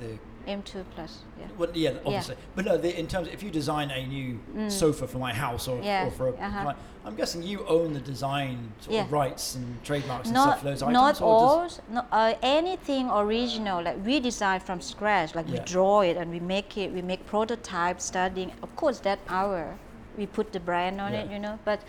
[0.00, 2.34] the m2 plus yeah well, yeah, obviously.
[2.56, 5.68] But no, the, in terms of if you design a new sofa for my house
[5.68, 5.84] or, Mm.
[5.84, 6.62] Yeah, or for a uh-huh.
[6.62, 9.16] client, I'm guessing you own the design sort of Yeah.
[9.16, 10.94] rights and trademarks and not stuff for those items.
[10.94, 15.64] not all no, uh, anything original like we design from scratch like we Yeah.
[15.64, 19.78] draw it and we make it we make prototypes studying of course that our
[20.20, 21.80] we put the brand on it you know but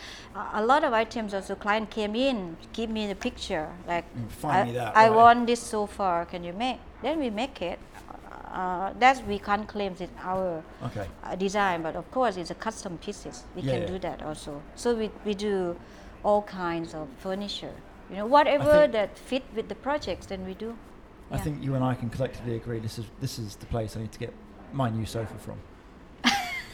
[0.62, 2.38] a lot of items also client came in
[2.80, 5.16] give me the picture like Mm, find I, me that, I right.
[5.22, 7.80] want this sofa can you make then we make it
[8.54, 11.08] uh, that's we can't claim it's our Okay.
[11.24, 13.44] uh, design, but of course it's a custom pieces.
[13.56, 13.88] We Yeah, can yeah.
[13.94, 14.62] do that also.
[14.76, 15.76] So we, we do
[16.24, 17.74] all kinds of furniture.
[18.10, 20.76] You know, whatever that fit with the projects, then we do.
[21.32, 21.44] I Yeah.
[21.44, 24.12] think you and I can collectively agree this is this is the place I need
[24.12, 24.34] to get
[24.74, 25.58] my new sofa from.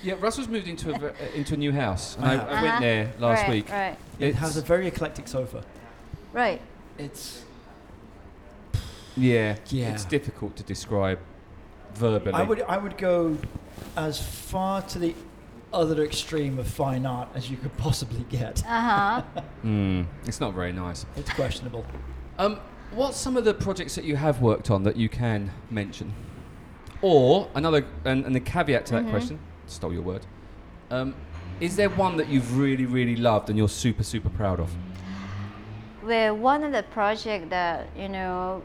[0.03, 2.47] Yeah, Russell's moved into a, ve- into a new house, and I I, have.
[2.49, 2.79] I went Uh-huh.
[2.79, 3.69] there last right, week.
[3.69, 5.63] Right, It It's- has a very eclectic sofa.
[6.33, 6.61] right.
[6.97, 7.43] It's
[9.15, 9.89] Yeah, Yeah.
[9.93, 11.19] it's difficult to describe
[11.95, 12.33] verbally.
[12.35, 13.37] I would I would go
[13.95, 15.15] as far to the
[15.73, 18.63] other extreme of fine art as you could possibly get.
[18.65, 19.21] Uh huh.
[19.65, 21.05] Mm, it's not very nice.
[21.15, 21.85] It's questionable.
[22.37, 22.59] Um,
[22.91, 26.13] What's some of the projects that you have worked on that you can mention?
[27.01, 29.09] Or another, and, and the caveat to that Mhm.
[29.09, 30.25] question, stole your word.
[30.89, 31.15] Um,
[31.59, 34.73] is there one that you've really, really loved and you're super, super proud of?
[36.03, 38.63] Well, one of the project that you know,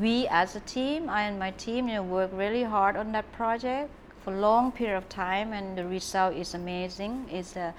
[0.00, 3.30] we as a team, I and my team, you know, work really hard on that
[3.32, 3.90] project
[4.24, 7.26] for a long period of time, and the result is amazing.
[7.30, 7.74] It's a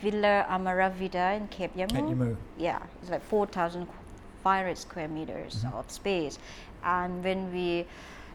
[0.00, 1.88] Villa Amaravida in Cape Yamu.
[1.90, 2.36] Cape Yamu.
[2.58, 5.76] Yeah, it's like 4,500 square meters Mm-hmm.
[5.76, 6.38] of space.
[6.84, 7.86] And when we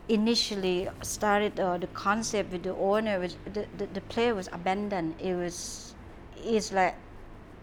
[0.08, 5.16] initially started uh, the concept with the owner, was the, the, the place was abandoned.
[5.20, 5.94] It was,
[6.44, 6.96] it's like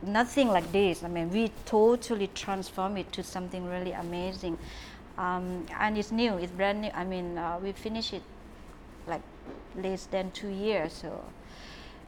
[0.03, 1.03] nothing like this.
[1.05, 4.59] I mean, we totally transform it to something really amazing.
[5.19, 6.91] Um, and it's new, it's brand new.
[6.95, 8.23] I mean, uh, we finished it
[9.07, 9.23] like
[9.77, 10.93] less than two years.
[10.93, 11.25] So,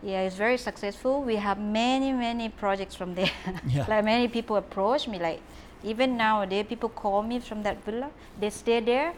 [0.03, 1.23] yeah, it's very successful.
[1.23, 3.31] We have many, many projects from there.
[3.69, 3.87] Yeah.
[3.89, 5.19] like many people approach me.
[5.19, 5.41] Like
[5.85, 8.11] even nowadays, people call me from that villa.
[8.41, 9.15] They stay there.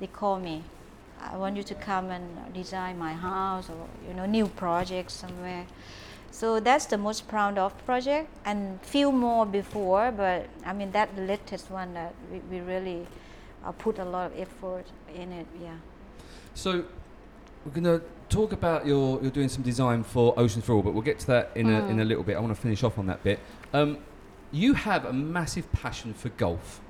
[0.00, 0.62] They call me.
[1.20, 5.64] I want you to come and design my house or you know new project somewhere.
[6.30, 11.16] So that's the most proud of project and few more before, but I mean that
[11.16, 13.06] the latest one that we, we really
[13.64, 15.46] uh, put a lot of effort in it.
[15.62, 15.76] Yeah.
[16.54, 16.84] So
[17.64, 20.92] we're going to talk about your you're doing some design for Oceans for All, but
[20.92, 22.08] we'll get to that in a, in a Mm.
[22.08, 22.36] little bit.
[22.36, 23.38] I want to finish off on that bit.
[23.72, 23.98] Um,
[24.52, 26.80] you have a massive passion for golf.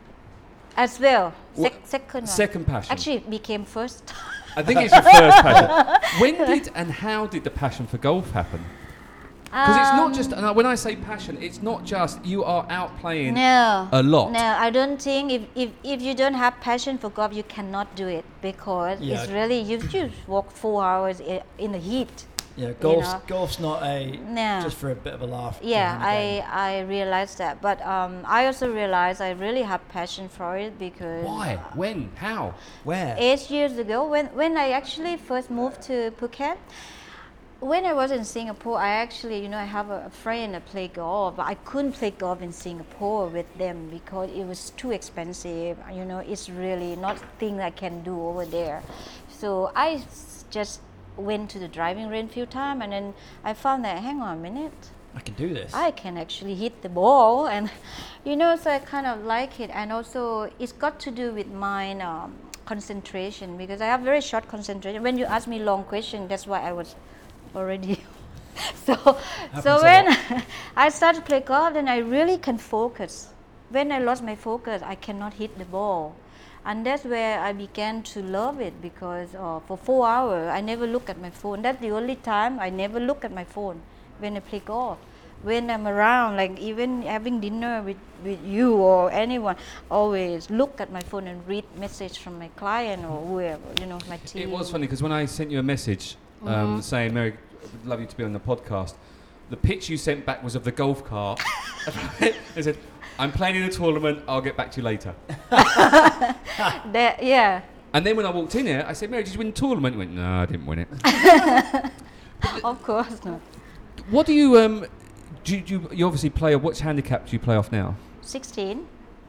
[0.77, 2.27] As well, Wha- second one.
[2.27, 2.93] Second passion.
[2.93, 4.12] Actually, it became first.
[4.57, 5.69] I think it's your first passion.
[6.21, 8.61] When did and how did the passion for golf happen?
[9.45, 12.67] Because it's not just, Um, and when I say passion, it's not just you are
[12.69, 13.89] out playing no.
[13.93, 14.33] a lot.
[14.33, 17.95] No, I don't think if, if, if you don't have passion for golf, you cannot
[17.97, 19.23] do it because Yeah.
[19.23, 22.27] it's really you just walk four hours i- in the heat.
[22.57, 23.23] Yeah, golf's know.
[23.27, 24.61] golf's not a No.
[24.62, 25.59] just for a bit of a laugh.
[25.62, 26.45] Yeah, kind of game.
[26.51, 30.79] I I realized that, but um, I also realized I really have passion for it
[30.79, 31.57] because Why?
[31.75, 32.11] When?
[32.16, 32.55] How?
[32.85, 36.57] where eight years ago when when I actually first moved to Phuket.
[37.59, 40.66] When I was in Singapore, I actually, you know, I have a, a friend that
[40.66, 44.90] play golf, but I couldn't play golf in Singapore with them because it was too
[44.90, 45.79] expensive.
[45.90, 48.83] You know, it's really not thing I can do over there.
[49.31, 50.03] So I
[50.51, 50.81] just
[51.16, 54.40] went to the driving range few times, and then I found that hang on a
[54.40, 55.72] minute, I can do this.
[55.72, 57.70] I can actually hit the ball, and
[58.24, 59.70] you know, so I kind of like it.
[59.72, 62.35] And also, it's got to do with my um,
[62.66, 65.02] concentration because I have very short concentration.
[65.02, 66.94] When you ask me long question, that's why I was
[67.55, 68.05] already.
[68.85, 70.16] so, Happens so when.
[70.76, 73.29] I start to play golf, then I really can focus.
[73.70, 76.14] When I lost my focus, I cannot hit the ball.
[76.66, 80.87] And that's where I began to love it because uh, for four hours I never
[80.87, 81.62] look at my phone.
[81.62, 83.81] That's the only time I never look at my phone
[84.18, 84.98] when I play golf.
[85.42, 89.57] When I'm around, like even having dinner with, with you or anyone,
[89.90, 93.98] always look at my phone and read message from my client or whoever, you know,
[94.09, 94.42] my team.
[94.42, 96.48] It was funny because when I sent you a message Mm-hmm.
[96.48, 98.94] um, saying, Mary, would love you to be on the podcast,
[99.48, 101.40] the pitch you sent back was of the golf cart.
[101.87, 102.76] I said,
[103.18, 105.14] I'm playing in a tournament, I'll get back to you later.
[106.92, 107.62] That, yeah.
[107.92, 109.94] And then when I walked in here, I said, Mary, did you win the tournament?
[109.94, 110.88] You went, no, I didn't win it.
[112.64, 113.40] of course not.
[114.11, 114.87] what do you, um,
[115.44, 117.96] do you, do you, you obviously play, which handicap do you play off now?
[118.22, 118.87] 16.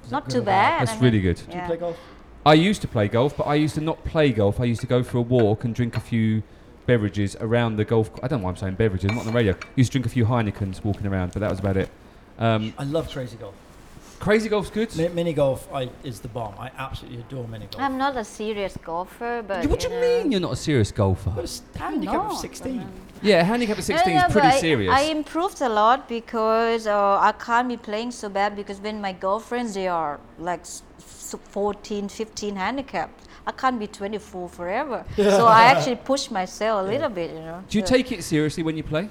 [0.10, 0.46] Not too bad?
[0.46, 0.88] bad.
[0.88, 1.38] That's I really good.
[1.38, 1.68] do you yeah.
[1.68, 1.98] play golf?
[2.46, 4.62] I used to play golf, but I used to not play golf.
[4.62, 6.44] I used to go for a walk and drink a few
[6.86, 8.10] beverages around the golf.
[8.24, 9.10] I don't know why I'm saying beverages.
[9.10, 9.54] I'm not on the radio.
[9.54, 11.90] I used to drink a few Heinekens walking around, but that was about it.
[12.40, 13.56] Um, I love crazy golf.
[14.20, 14.96] Crazy golf's good.
[14.96, 16.54] Mi- mini golf I, is the bomb.
[16.60, 17.82] I absolutely adore mini golf.
[17.82, 19.66] I'm not a serious golfer, but.
[19.68, 21.32] what do you know, mean you're not a serious golfer?
[21.36, 22.80] but it's I'm handicap not, of 16.
[22.80, 24.94] um, Yeah, a handicap of 16 No, no, is pretty I- serious.
[24.94, 29.14] I, improved a lot because uh, I can't be playing so bad because when my
[29.14, 33.24] girlfriends they are like s- s- 14, 15 handicapped.
[33.46, 35.06] I can't be 24 forever.
[35.16, 37.64] so I actually push myself a little bit, you know.
[37.70, 39.10] do you so- take it seriously when you play?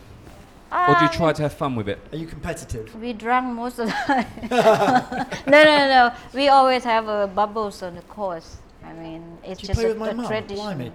[0.72, 1.98] Or do you Um, try to have fun with it?
[2.12, 2.94] Are you competitive?
[3.00, 4.26] We drank most of the time.
[5.46, 6.12] no, no, no.
[6.34, 8.56] We always have uh, bubbles on the course.
[8.84, 10.26] I mean, it's just play a, with my a mum?
[10.26, 10.56] tradition.
[10.56, 10.92] Blimey.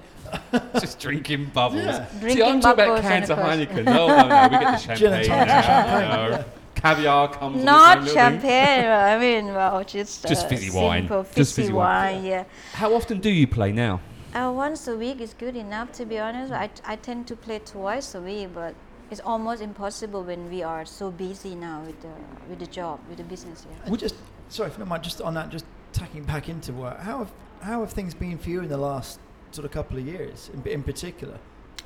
[0.79, 1.83] Just drinking bubbles.
[1.83, 2.07] Yeah.
[2.07, 3.83] See, Drinking I'm talking about bubbles cans on of the course.
[3.83, 3.85] Heineken.
[3.85, 4.43] No, no, no.
[4.43, 5.61] We get the Gin and champagne tonic, now.
[5.61, 6.29] champagne, no.
[6.37, 6.43] yeah.
[6.75, 8.41] Caviar comes with Not its own little thing.
[8.41, 8.85] champagne.
[8.91, 11.01] I mean, well, just Just uh, fizzy wine.
[11.03, 12.15] simple Just fizzy fizzy wine.
[12.15, 12.25] wine.
[12.25, 12.43] Yeah.
[12.73, 13.99] How often do you play now?
[14.33, 16.53] Uh, once a week is good enough, to be honest.
[16.53, 18.73] I, I tend to play twice a week, but
[19.11, 22.13] it's almost impossible when we are so busy now with the
[22.49, 23.67] with the job, with the business.
[23.69, 23.77] Yeah.
[23.85, 24.15] And just
[24.49, 26.99] sorry if you don't mind, just on that, just tacking back into work.
[26.99, 27.31] How have
[27.61, 29.19] how have things been for you in the last
[29.51, 31.37] sort of couple of years, in, in particular?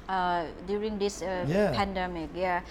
[0.07, 1.73] Uh, during this uh, Yeah.
[1.73, 2.61] pandemic, yeah.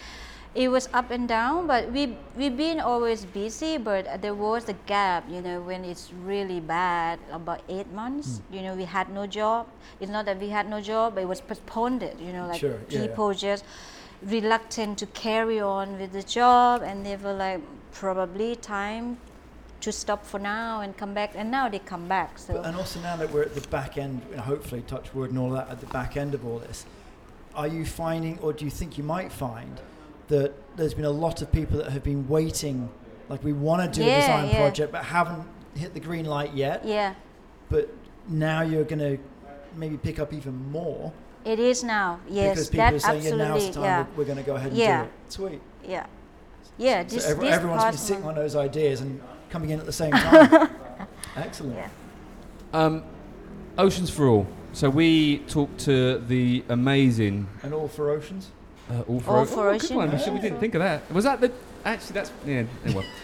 [0.55, 3.77] It was up and down, but we we've been always busy.
[3.77, 8.41] But there was a gap, you know, when it's really bad, about eight months.
[8.53, 9.67] You know, we had no job.
[9.99, 12.07] It's not that we had no job, but it was postponed.
[12.23, 13.33] You know, like Sure, yeah, yeah.
[13.35, 13.65] just
[14.27, 17.61] reluctant to carry on with the job, and they were like,
[17.93, 19.19] probably time
[19.81, 21.33] to stop for now and come back.
[21.35, 22.39] And now they come back.
[22.39, 25.39] So But, and also now that we're at the back end, hopefully touch wood and
[25.39, 26.87] all that at the back end of all this,
[27.55, 29.81] are you finding, or do you think you might find,
[30.29, 32.89] that there's been a lot of people that have been waiting,
[33.29, 34.57] like we want to do a design yeah.
[34.57, 35.47] project but haven't
[35.77, 37.15] hit the green light yet, yeah.
[37.69, 37.91] but
[38.29, 39.19] now you're going to
[39.77, 41.13] maybe pick up even more
[41.45, 42.21] It is now.
[42.29, 43.73] Yes, because people that are saying, yeah, now's absolutely.
[43.75, 45.03] time Yeah, we're, we're going to go ahead and Yeah.
[45.03, 45.13] do it.
[45.29, 45.61] Sweet.
[45.87, 46.07] yeah,
[46.79, 47.07] yeah.
[47.07, 49.21] So This, every- this everyone's been sitting on those ideas and
[49.51, 50.71] coming in at the same time.
[51.37, 51.77] Excellent.
[51.77, 51.89] Yeah.
[52.73, 53.03] Um,
[53.79, 54.47] Oceans for All.
[54.73, 58.51] So we talked to the amazing And all for oceans.
[58.91, 59.97] uh, All for, All O- for oh, good Ocean.
[59.97, 60.11] one.
[60.11, 61.11] We We didn't think of that.
[61.13, 61.53] Was that the?
[61.85, 62.65] Actually, that's yeah.
[62.85, 63.07] Anyway.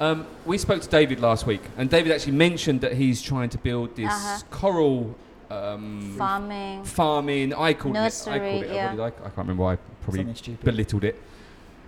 [0.00, 3.58] Um, we spoke to David last week, and David actually mentioned that he's trying to
[3.58, 4.40] build this Uh-huh.
[4.50, 5.14] coral
[5.50, 6.84] um, farming.
[6.84, 7.54] farming.
[7.54, 7.98] I called it.
[7.98, 8.74] I Nursery, called it.
[8.74, 8.94] yeah.
[8.94, 9.62] What did I, I can't remember.
[9.62, 10.24] why I probably
[10.62, 11.20] belittled it.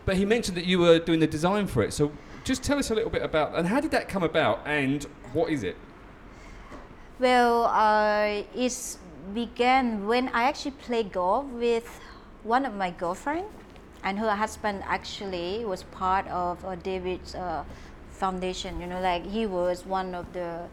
[0.05, 1.93] But he mentioned that you were doing the design for it.
[1.93, 2.13] So
[2.45, 5.51] just tell us a little bit about and how did that come about and what
[5.51, 5.77] is it?
[7.19, 8.97] Well, uh, it
[9.35, 12.01] began when I actually played golf with
[12.45, 13.47] one of my girlfriend,
[14.05, 17.65] and her husband actually was part of uh, David's uh,
[18.11, 18.81] foundation.
[18.81, 20.69] You know, like he was one of the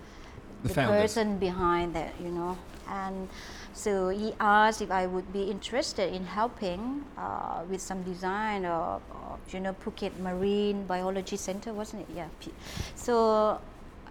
[0.63, 2.13] The the person behind that.
[2.21, 2.57] You know,
[2.93, 3.27] and
[3.73, 9.01] so he asked if I would be interested in helping uh, with some design of,
[9.11, 12.15] of you know Phuket Marine Biology Center, wasn't it?
[12.15, 12.27] Yeah.
[12.95, 13.59] So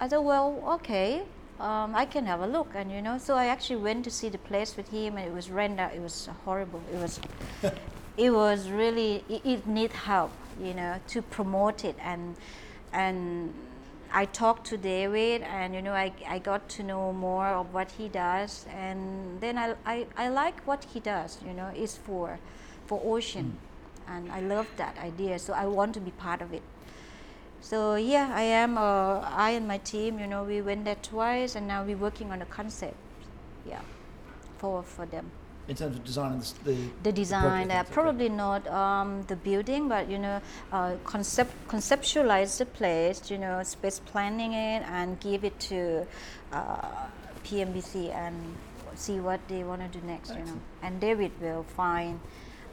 [0.01, 1.23] I thought, well, okay,
[1.61, 4.29] um, I can have a look, and you know, so I actually went to see
[4.29, 5.93] the place with him, and it was rendered.
[5.95, 6.83] It was horrible.
[6.93, 7.21] It was,
[8.17, 9.25] it was really.
[9.29, 12.37] It, it need help, you know, to promote it, and
[12.93, 13.55] and
[14.13, 17.93] I talked to David, and you know, I, I got to know more of what
[17.93, 21.39] he does, and then I, I, I like what he does.
[21.47, 22.39] You know, it's for
[22.87, 23.57] for ocean,
[24.07, 25.39] and I love that idea.
[25.39, 26.63] So I want to be part of it.
[27.61, 28.77] So yeah, I am.
[28.77, 32.31] Uh, I and my team, you know, we went there twice, and now we're working
[32.33, 32.97] on a concept.
[33.67, 33.81] Yeah,
[34.59, 35.31] for for them.
[35.69, 39.89] In terms of designing the, the, The design, project, uh, probably not um, the building,
[39.89, 40.41] but you know,
[40.73, 43.31] uh, concept conceptualize the place.
[43.31, 46.07] You know, space planning it and give it to
[46.53, 46.89] uh,
[47.45, 48.35] PMBC and
[48.97, 50.31] see what they want to do next.
[50.31, 50.63] You know, Excellent.
[50.83, 52.19] and David will find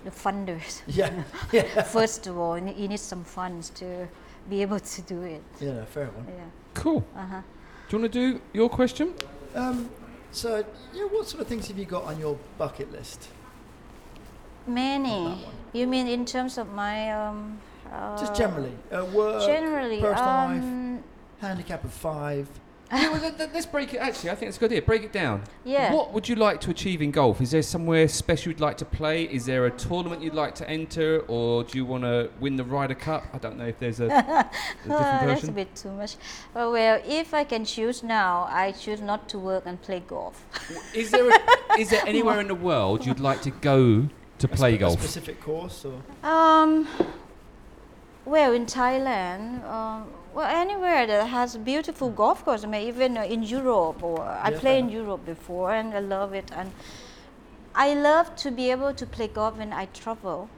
[0.04, 0.82] the funders.
[0.88, 1.12] Yeah,
[1.52, 4.08] yeah, First of all, you need some funds to
[4.50, 5.44] be able to do it.
[5.60, 6.26] yeah, fair one.
[6.28, 6.44] Yeah.
[6.74, 7.06] Cool.
[7.16, 7.42] Uh huh.
[7.90, 9.14] Do you want to do your question?
[9.56, 9.90] Um,
[10.32, 10.64] so,
[10.94, 13.30] yeah, what sort of things have you got on your bucket list?
[14.68, 15.46] Many.
[15.74, 17.60] You mean in terms of my um?
[17.92, 20.62] Uh, Just generally, uh, work, Generally, personal life.
[20.62, 21.04] um,
[21.42, 22.48] handicap of five.
[22.92, 23.98] Yeah, well, let, let- let's break it.
[23.98, 24.82] Actually, I think it's a good idea.
[24.82, 25.44] Break it down.
[25.64, 25.94] yeah.
[25.94, 27.40] What would you like to achieve in golf?
[27.42, 29.24] Is there somewhere special you'd like to play?
[29.26, 32.64] Is there a tournament you'd like to enter, or do you want to win the
[32.64, 33.26] Ryder Cup?
[33.34, 34.50] I don't know if there's a, a
[34.88, 36.16] different that's a bit too much.
[36.56, 40.44] Uh, well, if I can choose now, I choose not to work and play golf.
[40.96, 41.40] Is there a,
[41.80, 44.10] is there anywhere in the world you'd like to go
[44.40, 44.98] to play a golf?
[45.00, 46.88] A specific course, or Um,
[48.26, 50.08] well, in Thailand, um,
[50.40, 52.64] well, anywhere that has beautiful golf course.
[52.64, 56.00] I mean, even uh, in Europe, or I played fair in Europe before, and I
[56.00, 56.50] love it.
[56.56, 56.72] And
[57.76, 60.50] I love to be able to play golf when I travel.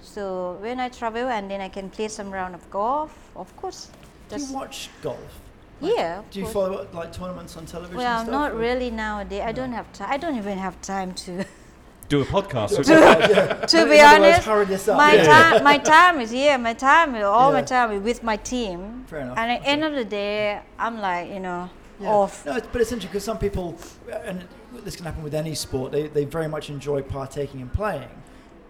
[0.00, 3.12] So when I travel, and then I can play some round of golf.
[3.34, 3.90] Of course,
[4.28, 5.40] do you watch golf?
[5.80, 6.20] yeah.
[6.20, 6.54] of Do you course.
[6.54, 7.96] follow like tournaments on television?
[7.96, 9.42] Well, and stuff, not or- really nowadays.
[9.44, 10.08] I don't have time.
[10.08, 11.44] I don't even have time to.
[12.10, 12.70] Do a podcast.
[12.88, 13.54] Yeah.
[13.66, 14.96] to be other words, honest, hurry this up.
[14.96, 15.22] my Yeah.
[15.32, 16.58] time, my time is here.
[16.58, 19.04] My time, is all my time is with my team.
[19.06, 19.38] Fair enough.
[19.38, 19.72] And at the Okay.
[19.72, 22.08] end of the day, I'm like, you know, Yeah.
[22.10, 22.44] off.
[22.44, 23.76] No, it's, but it's interesting because some people,
[24.24, 24.44] and
[24.84, 28.08] this can happen with any sport, they, they very much enjoy partaking and playing,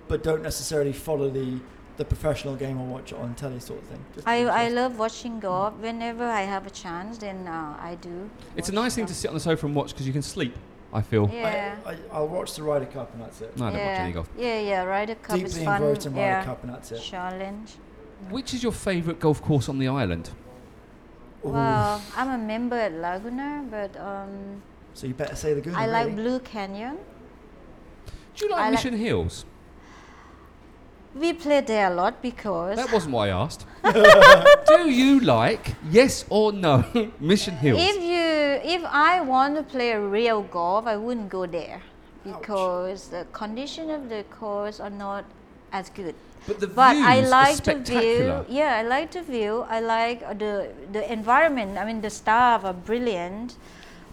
[0.07, 1.61] but don't necessarily follow the,
[1.97, 4.05] the professional game or watch it on telly sort of thing.
[4.15, 5.73] Just I, I love watching golf.
[5.81, 8.29] Whenever I have a chance, then uh, I do.
[8.55, 10.21] It's a watch nice thing to sit on the sofa and watch because you can
[10.23, 10.55] sleep.
[10.93, 11.31] I feel.
[11.33, 11.77] Yeah.
[11.87, 13.57] I, I, I'll watch the Ryder Cup and that's it.
[13.57, 14.29] No, I don't watch any golf.
[14.37, 14.83] Yeah, yeah.
[14.85, 15.83] Ryder Cup is Deeply fun.
[15.83, 16.45] engrossed in Ryder yeah.
[16.45, 17.01] Cup and that's it.
[17.01, 17.71] Challenge.
[18.31, 20.31] Which is your favourite golf course on the island?
[21.45, 21.51] Ooh.
[21.51, 24.63] Well, I'm a member at Laguna, but um,
[24.95, 26.23] So you better say the good I one, like really.
[26.23, 26.99] Blue Canyon.
[28.35, 29.45] Do you like I like- Mission Hills?
[31.15, 33.67] We play there a lot because That wasn't what I asked.
[34.69, 36.85] Do you like, yes or no,
[37.21, 37.81] Mission Hills?
[37.83, 41.83] If you, if I want to play real golf, I wouldn't go there
[42.25, 45.25] because the condition of the course are not
[45.73, 46.15] as good.
[46.47, 47.85] But the But I views are like the view.
[47.85, 48.45] spectacular.
[48.49, 49.67] Yeah, I like the view.
[49.69, 51.77] I like the the environment.
[51.77, 53.57] I mean, the staff are brilliant.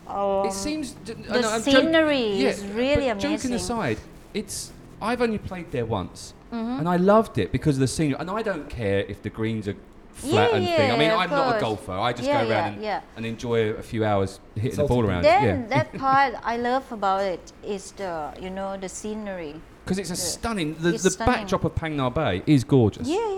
[0.08, 3.98] Um, It seems d- the no, scenery yeah, is really but Joking aside,
[4.34, 4.72] it's
[5.02, 6.80] I've only played there once, Mm-hmm.
[6.80, 8.18] and I loved it because of the scenery.
[8.20, 9.76] And I don't care if the greens are
[10.14, 10.92] flat Yeah, and thing.
[10.92, 11.92] I mean, yeah, I'm of not a golfer.
[11.92, 13.02] I just Yeah, go around yeah, and, yeah.
[13.18, 15.24] and enjoy a few hours hitting It's the ball around.
[15.24, 19.56] then yeah, that part I love about it is the you know the scenery.
[19.84, 20.32] because it's a Yeah.
[20.38, 20.76] stunning.
[20.80, 21.34] The, the stunning.
[21.34, 23.08] backdrop of Phang Nga Bay is gorgeous.
[23.08, 23.37] Yeah, yeah.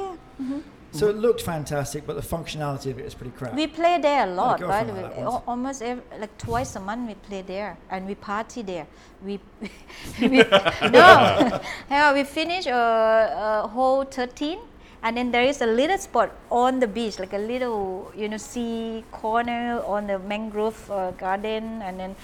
[0.92, 3.54] So it looked fantastic, but the functionality of it is pretty crap.
[3.54, 5.02] We play there a lot, by girlfriend the way.
[5.02, 5.34] had that once.
[5.36, 8.88] Al- Almost every, like twice a month we play there, and we party there.
[9.24, 9.40] We,
[10.22, 10.28] we
[10.98, 14.60] no, yeah, we finish uh, uh, hole thirteen,
[15.04, 18.38] and then there is a little spot on the beach, like a little you know
[18.38, 22.16] sea corner on the mangrove uh, garden, and then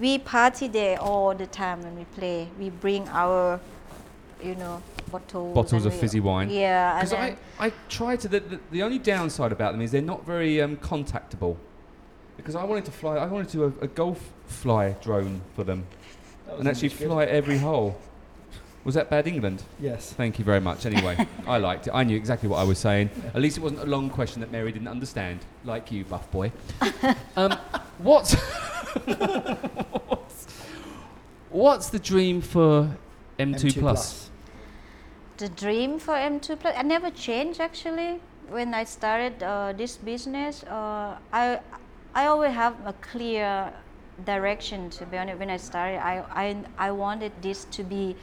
[0.00, 2.48] we party there all the time when we play.
[2.58, 3.60] We bring our,
[4.42, 4.82] you know,
[5.14, 5.54] bottles.
[5.54, 6.50] Bottles of fizzy wine.
[6.50, 8.28] Yeah, Because I, I try to.
[8.28, 11.56] The, the, the only downside about them is they're not very um, contactable.
[12.36, 15.62] Because I wanted to fly, I wanted to do a, a golf fly drone for
[15.62, 15.86] them
[16.58, 17.08] and actually good.
[17.08, 17.96] fly every hole.
[18.82, 19.62] Was that bad England?
[19.80, 20.12] Yes.
[20.12, 20.84] Thank you very much.
[20.84, 21.92] Anyway, I liked it.
[21.94, 23.08] I knew exactly what I was saying.
[23.34, 26.52] At least it wasn't a long question that Mary didn't understand, like you, buff boy.
[27.36, 27.52] um,
[27.98, 28.34] what's,
[29.04, 30.46] what's
[31.50, 32.94] what's the dream for
[33.38, 34.30] M2, Plus?
[35.38, 38.20] The dream for M2 Plus, I never changed actually.
[38.48, 41.60] When I started uh, this business, uh, I
[42.14, 43.72] I always have a clear
[44.24, 44.90] direction.
[44.90, 48.16] To be honest, when I started, I I, I wanted this to be.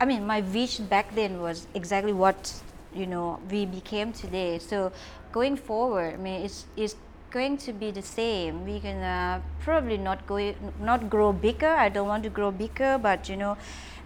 [0.00, 2.54] I mean, my vision back then was exactly what
[2.94, 4.58] you know we became today.
[4.58, 4.92] So
[5.32, 6.94] going forward, I mean, it's it's
[7.30, 8.64] going to be the same.
[8.64, 11.68] We can uh, probably not go not grow bigger.
[11.68, 13.56] I don't want to grow bigger, but you know,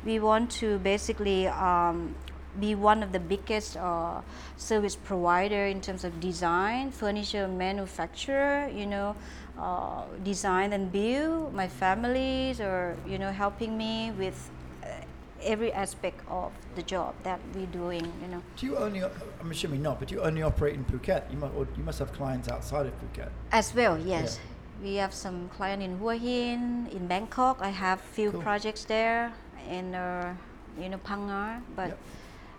[0.05, 2.15] we want to basically um,
[2.61, 4.21] be one of the biggest uh,
[4.57, 8.69] service provider in terms of design, furniture manufacturer.
[8.69, 9.17] You know,
[9.59, 11.55] uh, design and build.
[11.55, 14.51] My families are you know helping me with
[14.83, 14.89] uh,
[15.43, 18.05] every aspect of the job that we're doing.
[18.23, 18.43] You know.
[18.57, 19.03] Do you only?
[19.03, 21.31] I'm assuming not, but do you only operate in Phuket?
[21.31, 23.31] You must, or you must have clients outside of Phuket.
[23.51, 24.39] As well, yes.
[24.83, 27.59] We have some client in Hua Hin, in Bangkok.
[27.61, 28.43] I have few Cool.
[28.43, 29.33] projects there,
[29.71, 30.35] in uh,
[30.81, 31.99] you know Phang Nga, but Yep.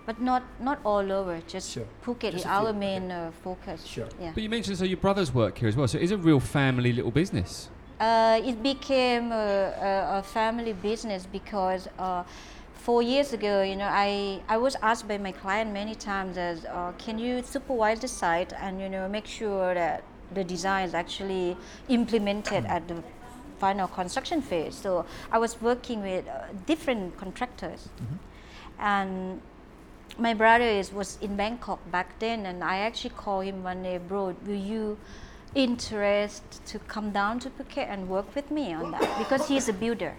[0.05, 1.41] But not not all over.
[1.47, 1.87] Just Sure.
[2.05, 3.85] Phuket Just is our few, main uh, focus.
[3.85, 4.09] Sure.
[4.19, 4.31] Yeah.
[4.33, 6.39] But you mentioned so your brothers work here as well, so it is a real
[6.39, 7.69] family little business.
[7.99, 12.23] Uh, it became a, a, a family business because uh,
[12.73, 16.65] four years ago, you know, I, I was asked by my client many times as,
[16.65, 20.93] uh, can you supervise the site and you know make sure that the design is
[20.93, 21.55] actually
[21.87, 23.01] implemented at the
[23.59, 24.75] final construction phase.
[24.75, 27.87] So I was working with uh, different contractors,
[28.79, 29.39] and
[30.17, 33.97] my brother is was in Bangkok back then, and I actually called him one day,
[33.97, 34.97] bro, will you
[35.55, 39.73] interest to come down to Phuket and work with me on that because he's a
[39.73, 40.13] builder.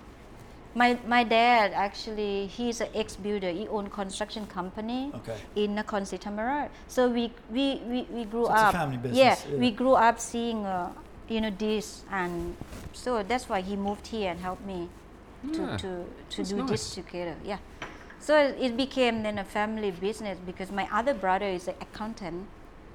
[0.76, 3.50] My, my dad actually he's an ex builder.
[3.50, 5.36] He owned construction company Okay.
[5.54, 6.68] in Nakhon Si Thammarat.
[6.88, 8.72] So we we, we, we grew So it's a up.
[8.74, 9.56] family business, Yeah, yeah.
[9.58, 10.90] we grew up seeing uh,
[11.28, 12.56] you know this, and
[12.92, 14.88] so that's why he moved here and helped me
[15.52, 16.70] to Yeah, to, to that's do nice.
[16.70, 17.36] this together.
[17.44, 17.58] Yeah.
[18.24, 22.46] So it became then a family business because my other brother is an accountant.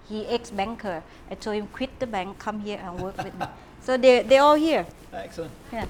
[0.09, 1.03] He ex banker.
[1.29, 3.45] I told him quit the bank, come here and work with me.
[3.81, 4.85] So they they all here.
[5.13, 5.51] Excellent.
[5.71, 5.85] Yeah.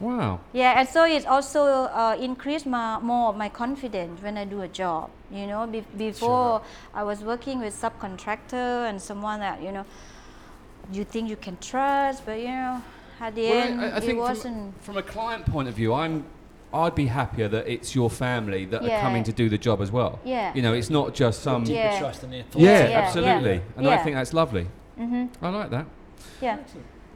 [0.00, 0.38] Wow.
[0.52, 4.62] Yeah, and so it also uh, increased my, more of my confidence when I do
[4.62, 5.10] a job.
[5.30, 6.60] You know, be- before
[6.94, 9.84] I was working with subcontractor and someone that you know
[10.92, 12.82] you think you can trust, but you know
[13.20, 14.74] at the Well, I- end I, I it think wasn't.
[14.84, 16.24] from, from a client point of view, I'm
[16.74, 19.90] I'd be happier that it's your family that are coming to do the job as
[19.92, 20.18] well.
[20.24, 20.52] Yeah.
[20.54, 21.64] You know, it's not just some.
[21.64, 21.98] Deeper Yeah.
[21.98, 23.54] trust in the Yeah, Yeah, yeah, absolutely.
[23.56, 23.60] yeah.
[23.76, 24.68] And I think that's lovely.
[24.96, 25.86] hmm I like that.
[26.40, 26.58] Yeah,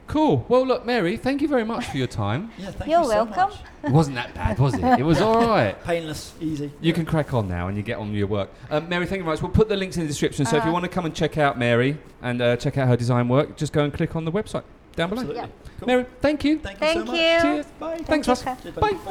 [0.07, 0.45] Cool.
[0.47, 2.49] Well, look, Mary, thank you very much for your time.
[2.57, 3.35] Yeah, thank You're you so welcome.
[3.35, 3.55] much.
[3.83, 4.83] It wasn't that bad, was it?
[4.99, 5.81] It was all right.
[5.85, 6.71] Painless, easy.
[6.81, 8.49] You can crack on now and you get on with your work.
[8.71, 9.41] Um, Mary, thank you very much.
[9.41, 10.45] We'll put the links in the description.
[10.45, 10.73] So if you Uh-huh.
[10.73, 13.73] want to come and check out Mary and uh, check out her design work, just
[13.73, 14.63] go and click on the website
[14.97, 15.21] down below.
[15.21, 15.41] Absolutely.
[15.41, 15.47] Yeah.
[15.79, 15.87] Cool.
[15.87, 16.59] Mary, thank you.
[16.59, 17.15] Thank you Thank so much.
[17.15, 17.41] you.
[17.41, 17.65] Cheers.
[17.79, 17.97] Bye.
[17.99, 18.43] Thanks, you, Russ.
[18.43, 18.61] Kat.
[18.63, 18.95] Cheers, buddy.
[18.95, 19.01] Bye.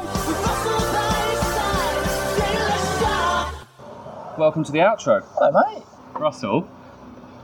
[4.37, 5.25] Welcome Welcome to the outro.
[5.39, 5.83] Hello, mate.
[6.13, 6.69] Russell,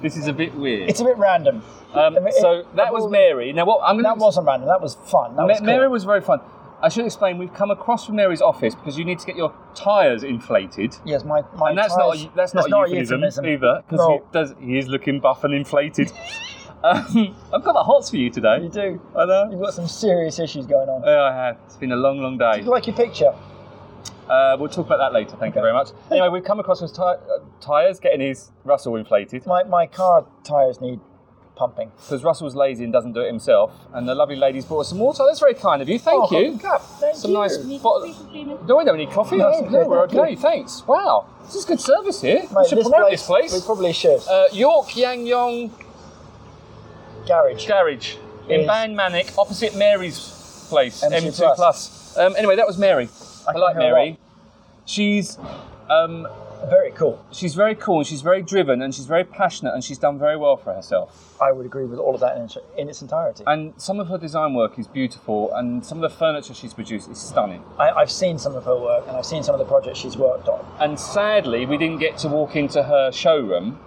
[0.02, 0.90] this is a bit weird.
[0.90, 1.64] It's a bit random.
[1.94, 3.54] Um, I so that was Mary.
[3.54, 4.68] Now, what I'm going That wasn't random.
[4.68, 5.36] That was fun.
[5.36, 5.66] That was cool.
[5.66, 6.42] Mary was very fun.
[6.82, 7.38] I should explain.
[7.38, 10.98] We've come across from Mary's office because you need to get your tyres inflated.
[11.06, 11.70] Yes, my my.
[11.70, 14.78] and that's tyres- not a, that's not a euphemism, either because No, he does he
[14.78, 16.12] is looking buff and inflated.
[16.84, 18.62] um, I've got the hots for you today.
[18.64, 19.02] you do.
[19.18, 19.50] I know.
[19.52, 21.04] You've got some serious issues going on.
[21.04, 21.58] Yeah, I have.
[21.66, 22.60] It's been a long, long day.
[22.60, 23.34] Do you like your picture?
[24.30, 25.36] Uh, we'll talk about that later.
[25.38, 25.90] Thank you very much.
[26.12, 30.26] Anyway, we've come across his ty- uh, tyres, getting his Russell inflated My, my car
[30.44, 31.00] tyres need
[31.56, 31.92] pumping.
[31.98, 33.72] because Russell's lazy and doesn't do it himself.
[33.94, 35.24] And the lovely lady's brought us some water.
[35.28, 36.00] That's very kind of you.
[36.00, 36.58] Thank Oh, you.
[36.58, 37.38] Thank Some you.
[37.38, 38.08] nice bottle.
[38.68, 39.38] No, we don't need coffee.
[39.38, 40.36] No, No, no, we're okay.
[40.36, 40.86] Thanks.
[40.88, 42.42] Wow, this is good service here.
[42.50, 43.54] we Mate, should promote this place.
[43.54, 44.22] We probably should.
[44.28, 45.72] Uh, York Yangyong
[47.26, 47.68] Garage.
[47.68, 48.16] Garage
[48.50, 52.18] in Banmanic, opposite Mary's place, M2 M2 Plus.
[52.18, 53.10] Um, anyway, that was Mary.
[53.48, 54.18] I, can like Mary.
[54.86, 55.38] She's
[55.90, 56.28] um,
[56.70, 57.24] Very cool.
[57.32, 60.38] she's very cool and she's very driven and she's very passionate and she's done very
[60.38, 61.36] well for herself.
[61.42, 63.44] I would agree with all of that in, in its entirety.
[63.48, 67.10] And some of her design work is beautiful and some of the furniture she's produced
[67.10, 67.64] is stunning.
[67.78, 70.18] I, I've seen some of her work and I've seen some of the projects she's
[70.18, 70.66] worked on.
[70.80, 73.80] And sadly, we didn't get to walk into her showroom,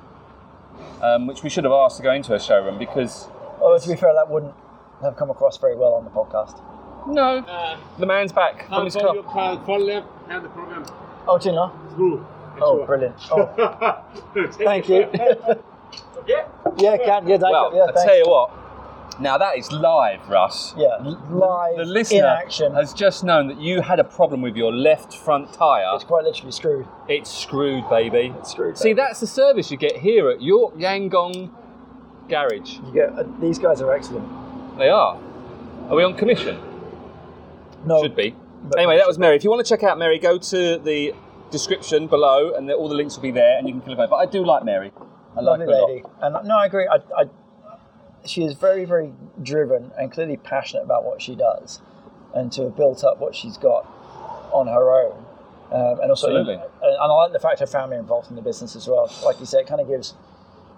[1.02, 3.28] um, which we should have asked to go into her showroom because
[3.60, 4.54] Although, to be fair, that wouldn't
[5.02, 6.60] have come across very well on the podcast.
[7.08, 7.40] no,
[7.98, 9.14] the man's back from his How car.
[9.14, 9.32] you can
[9.64, 9.86] fall
[10.42, 10.84] the program
[11.28, 11.72] Oh, do you know?
[11.94, 12.26] through.
[12.60, 13.16] Oh, brilliant.
[13.30, 14.04] Oh,
[14.52, 15.02] thank you.
[15.04, 16.44] okay.
[16.78, 17.26] yeah, can.
[17.26, 17.72] Yeah, thank Well.
[17.74, 18.02] Yeah, I thanks.
[18.04, 18.50] tell you what.
[19.18, 20.74] Now that is live, Russ.
[20.76, 22.74] Yeah, live The listener in action.
[22.74, 25.92] has just known that you had a problem with your left front tyre.
[25.94, 26.86] It's quite literally screwed.
[27.08, 28.34] It's screwed, baby.
[28.38, 28.76] It's screwed.
[28.76, 28.96] See, baby.
[28.98, 31.50] that's the service you get here at York Yangon
[32.28, 32.78] Garage.
[32.84, 34.28] You get, uh, these guys are excellent.
[34.78, 35.18] They are.
[35.88, 36.60] Are we on commission?
[37.86, 38.34] No, Should be.
[38.76, 39.36] Anyway, that was Mary.
[39.36, 41.14] If you want to check out Mary, go to the
[41.50, 44.04] description below, and the, all the links will be there, and you can click on
[44.04, 44.10] it.
[44.10, 44.92] But I do like Mary.
[45.36, 45.88] I like lovely her a lot.
[45.90, 46.02] lady.
[46.20, 46.88] And no, I agree.
[46.88, 47.24] I, I,
[48.28, 49.12] she is very, very
[49.42, 51.80] driven and clearly passionate about what she does,
[52.34, 53.84] and to have built up what she's got
[54.52, 55.24] on her own.
[55.72, 56.54] Um, and also, Absolutely.
[56.54, 59.12] and, I like the fact her family are involved in the business as well.
[59.24, 60.14] Like you say, it kind of gives,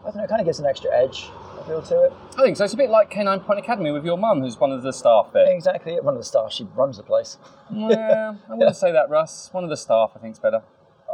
[0.00, 1.28] I don't know, it kind of gives an extra edge,
[1.66, 2.12] feel to it.
[2.38, 2.64] I think so.
[2.64, 5.30] It's a bit like Canine Point Academy with your mum, who's one of the staff
[5.34, 5.52] there.
[5.54, 6.00] Exactly.
[6.00, 7.36] One of the staff, she runs the place.
[7.70, 9.50] well, I wouldn't say that, Russ.
[9.52, 10.62] One of the staff, I think's better.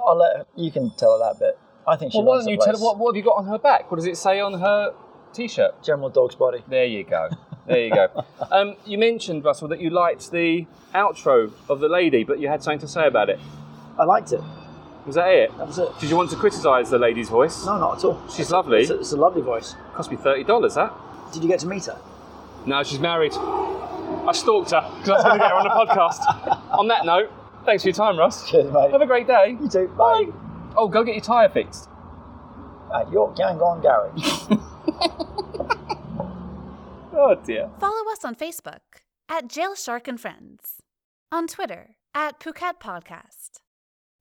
[0.07, 1.59] I'll let her, you can tell her that bit.
[1.87, 2.66] I think she Well, why don't you place.
[2.66, 3.91] tell her what, what have you got on her back?
[3.91, 4.95] What does it say on her
[5.35, 5.82] t-shirt?
[5.82, 6.62] General Dog's Body.
[6.68, 7.28] There you go.
[7.66, 8.24] There you go.
[8.51, 12.62] Um, you mentioned, Russell, that you liked the outro of the lady, but you had
[12.62, 13.41] something to say about it.
[13.99, 14.41] I liked it.
[15.07, 15.57] Was that it?
[15.59, 15.89] That was it.
[15.99, 17.64] Did you want to criticise the lady's voice?
[17.66, 18.22] No, not at all.
[18.28, 18.82] She's lovely.
[18.82, 19.74] It's a, it's a lovely voice.
[19.95, 20.74] Cost me thirty dollars.
[20.76, 20.93] That?
[21.32, 21.99] Did you get to meet her?
[22.66, 23.32] No, she's married.
[23.35, 26.78] I stalked her because I was going to get her on the podcast.
[26.78, 27.30] on that note,
[27.64, 28.49] thanks for your time, Russ.
[28.49, 28.91] Cheers, mate.
[28.93, 29.57] Have a great day.
[29.61, 29.89] You too.
[29.99, 30.26] Bye.
[30.76, 31.89] Oh, go get your tyre fixed.
[32.95, 34.59] At York Yangon Garage.
[37.16, 37.70] Oh dear.
[37.78, 40.82] Follow us on Facebook at Jail Shark and Friends,
[41.30, 43.61] on Twitter at Phuket Podcast,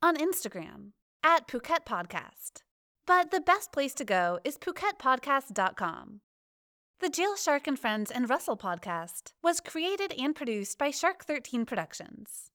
[0.01, 0.91] on Instagram
[1.23, 2.61] at Phuket Podcast.
[3.07, 6.21] But the best place to go is PhuketPodcast.com.
[6.99, 11.65] The Jail Shark and Friends and Russell podcast was created and produced by Shark 13
[11.65, 12.51] Productions.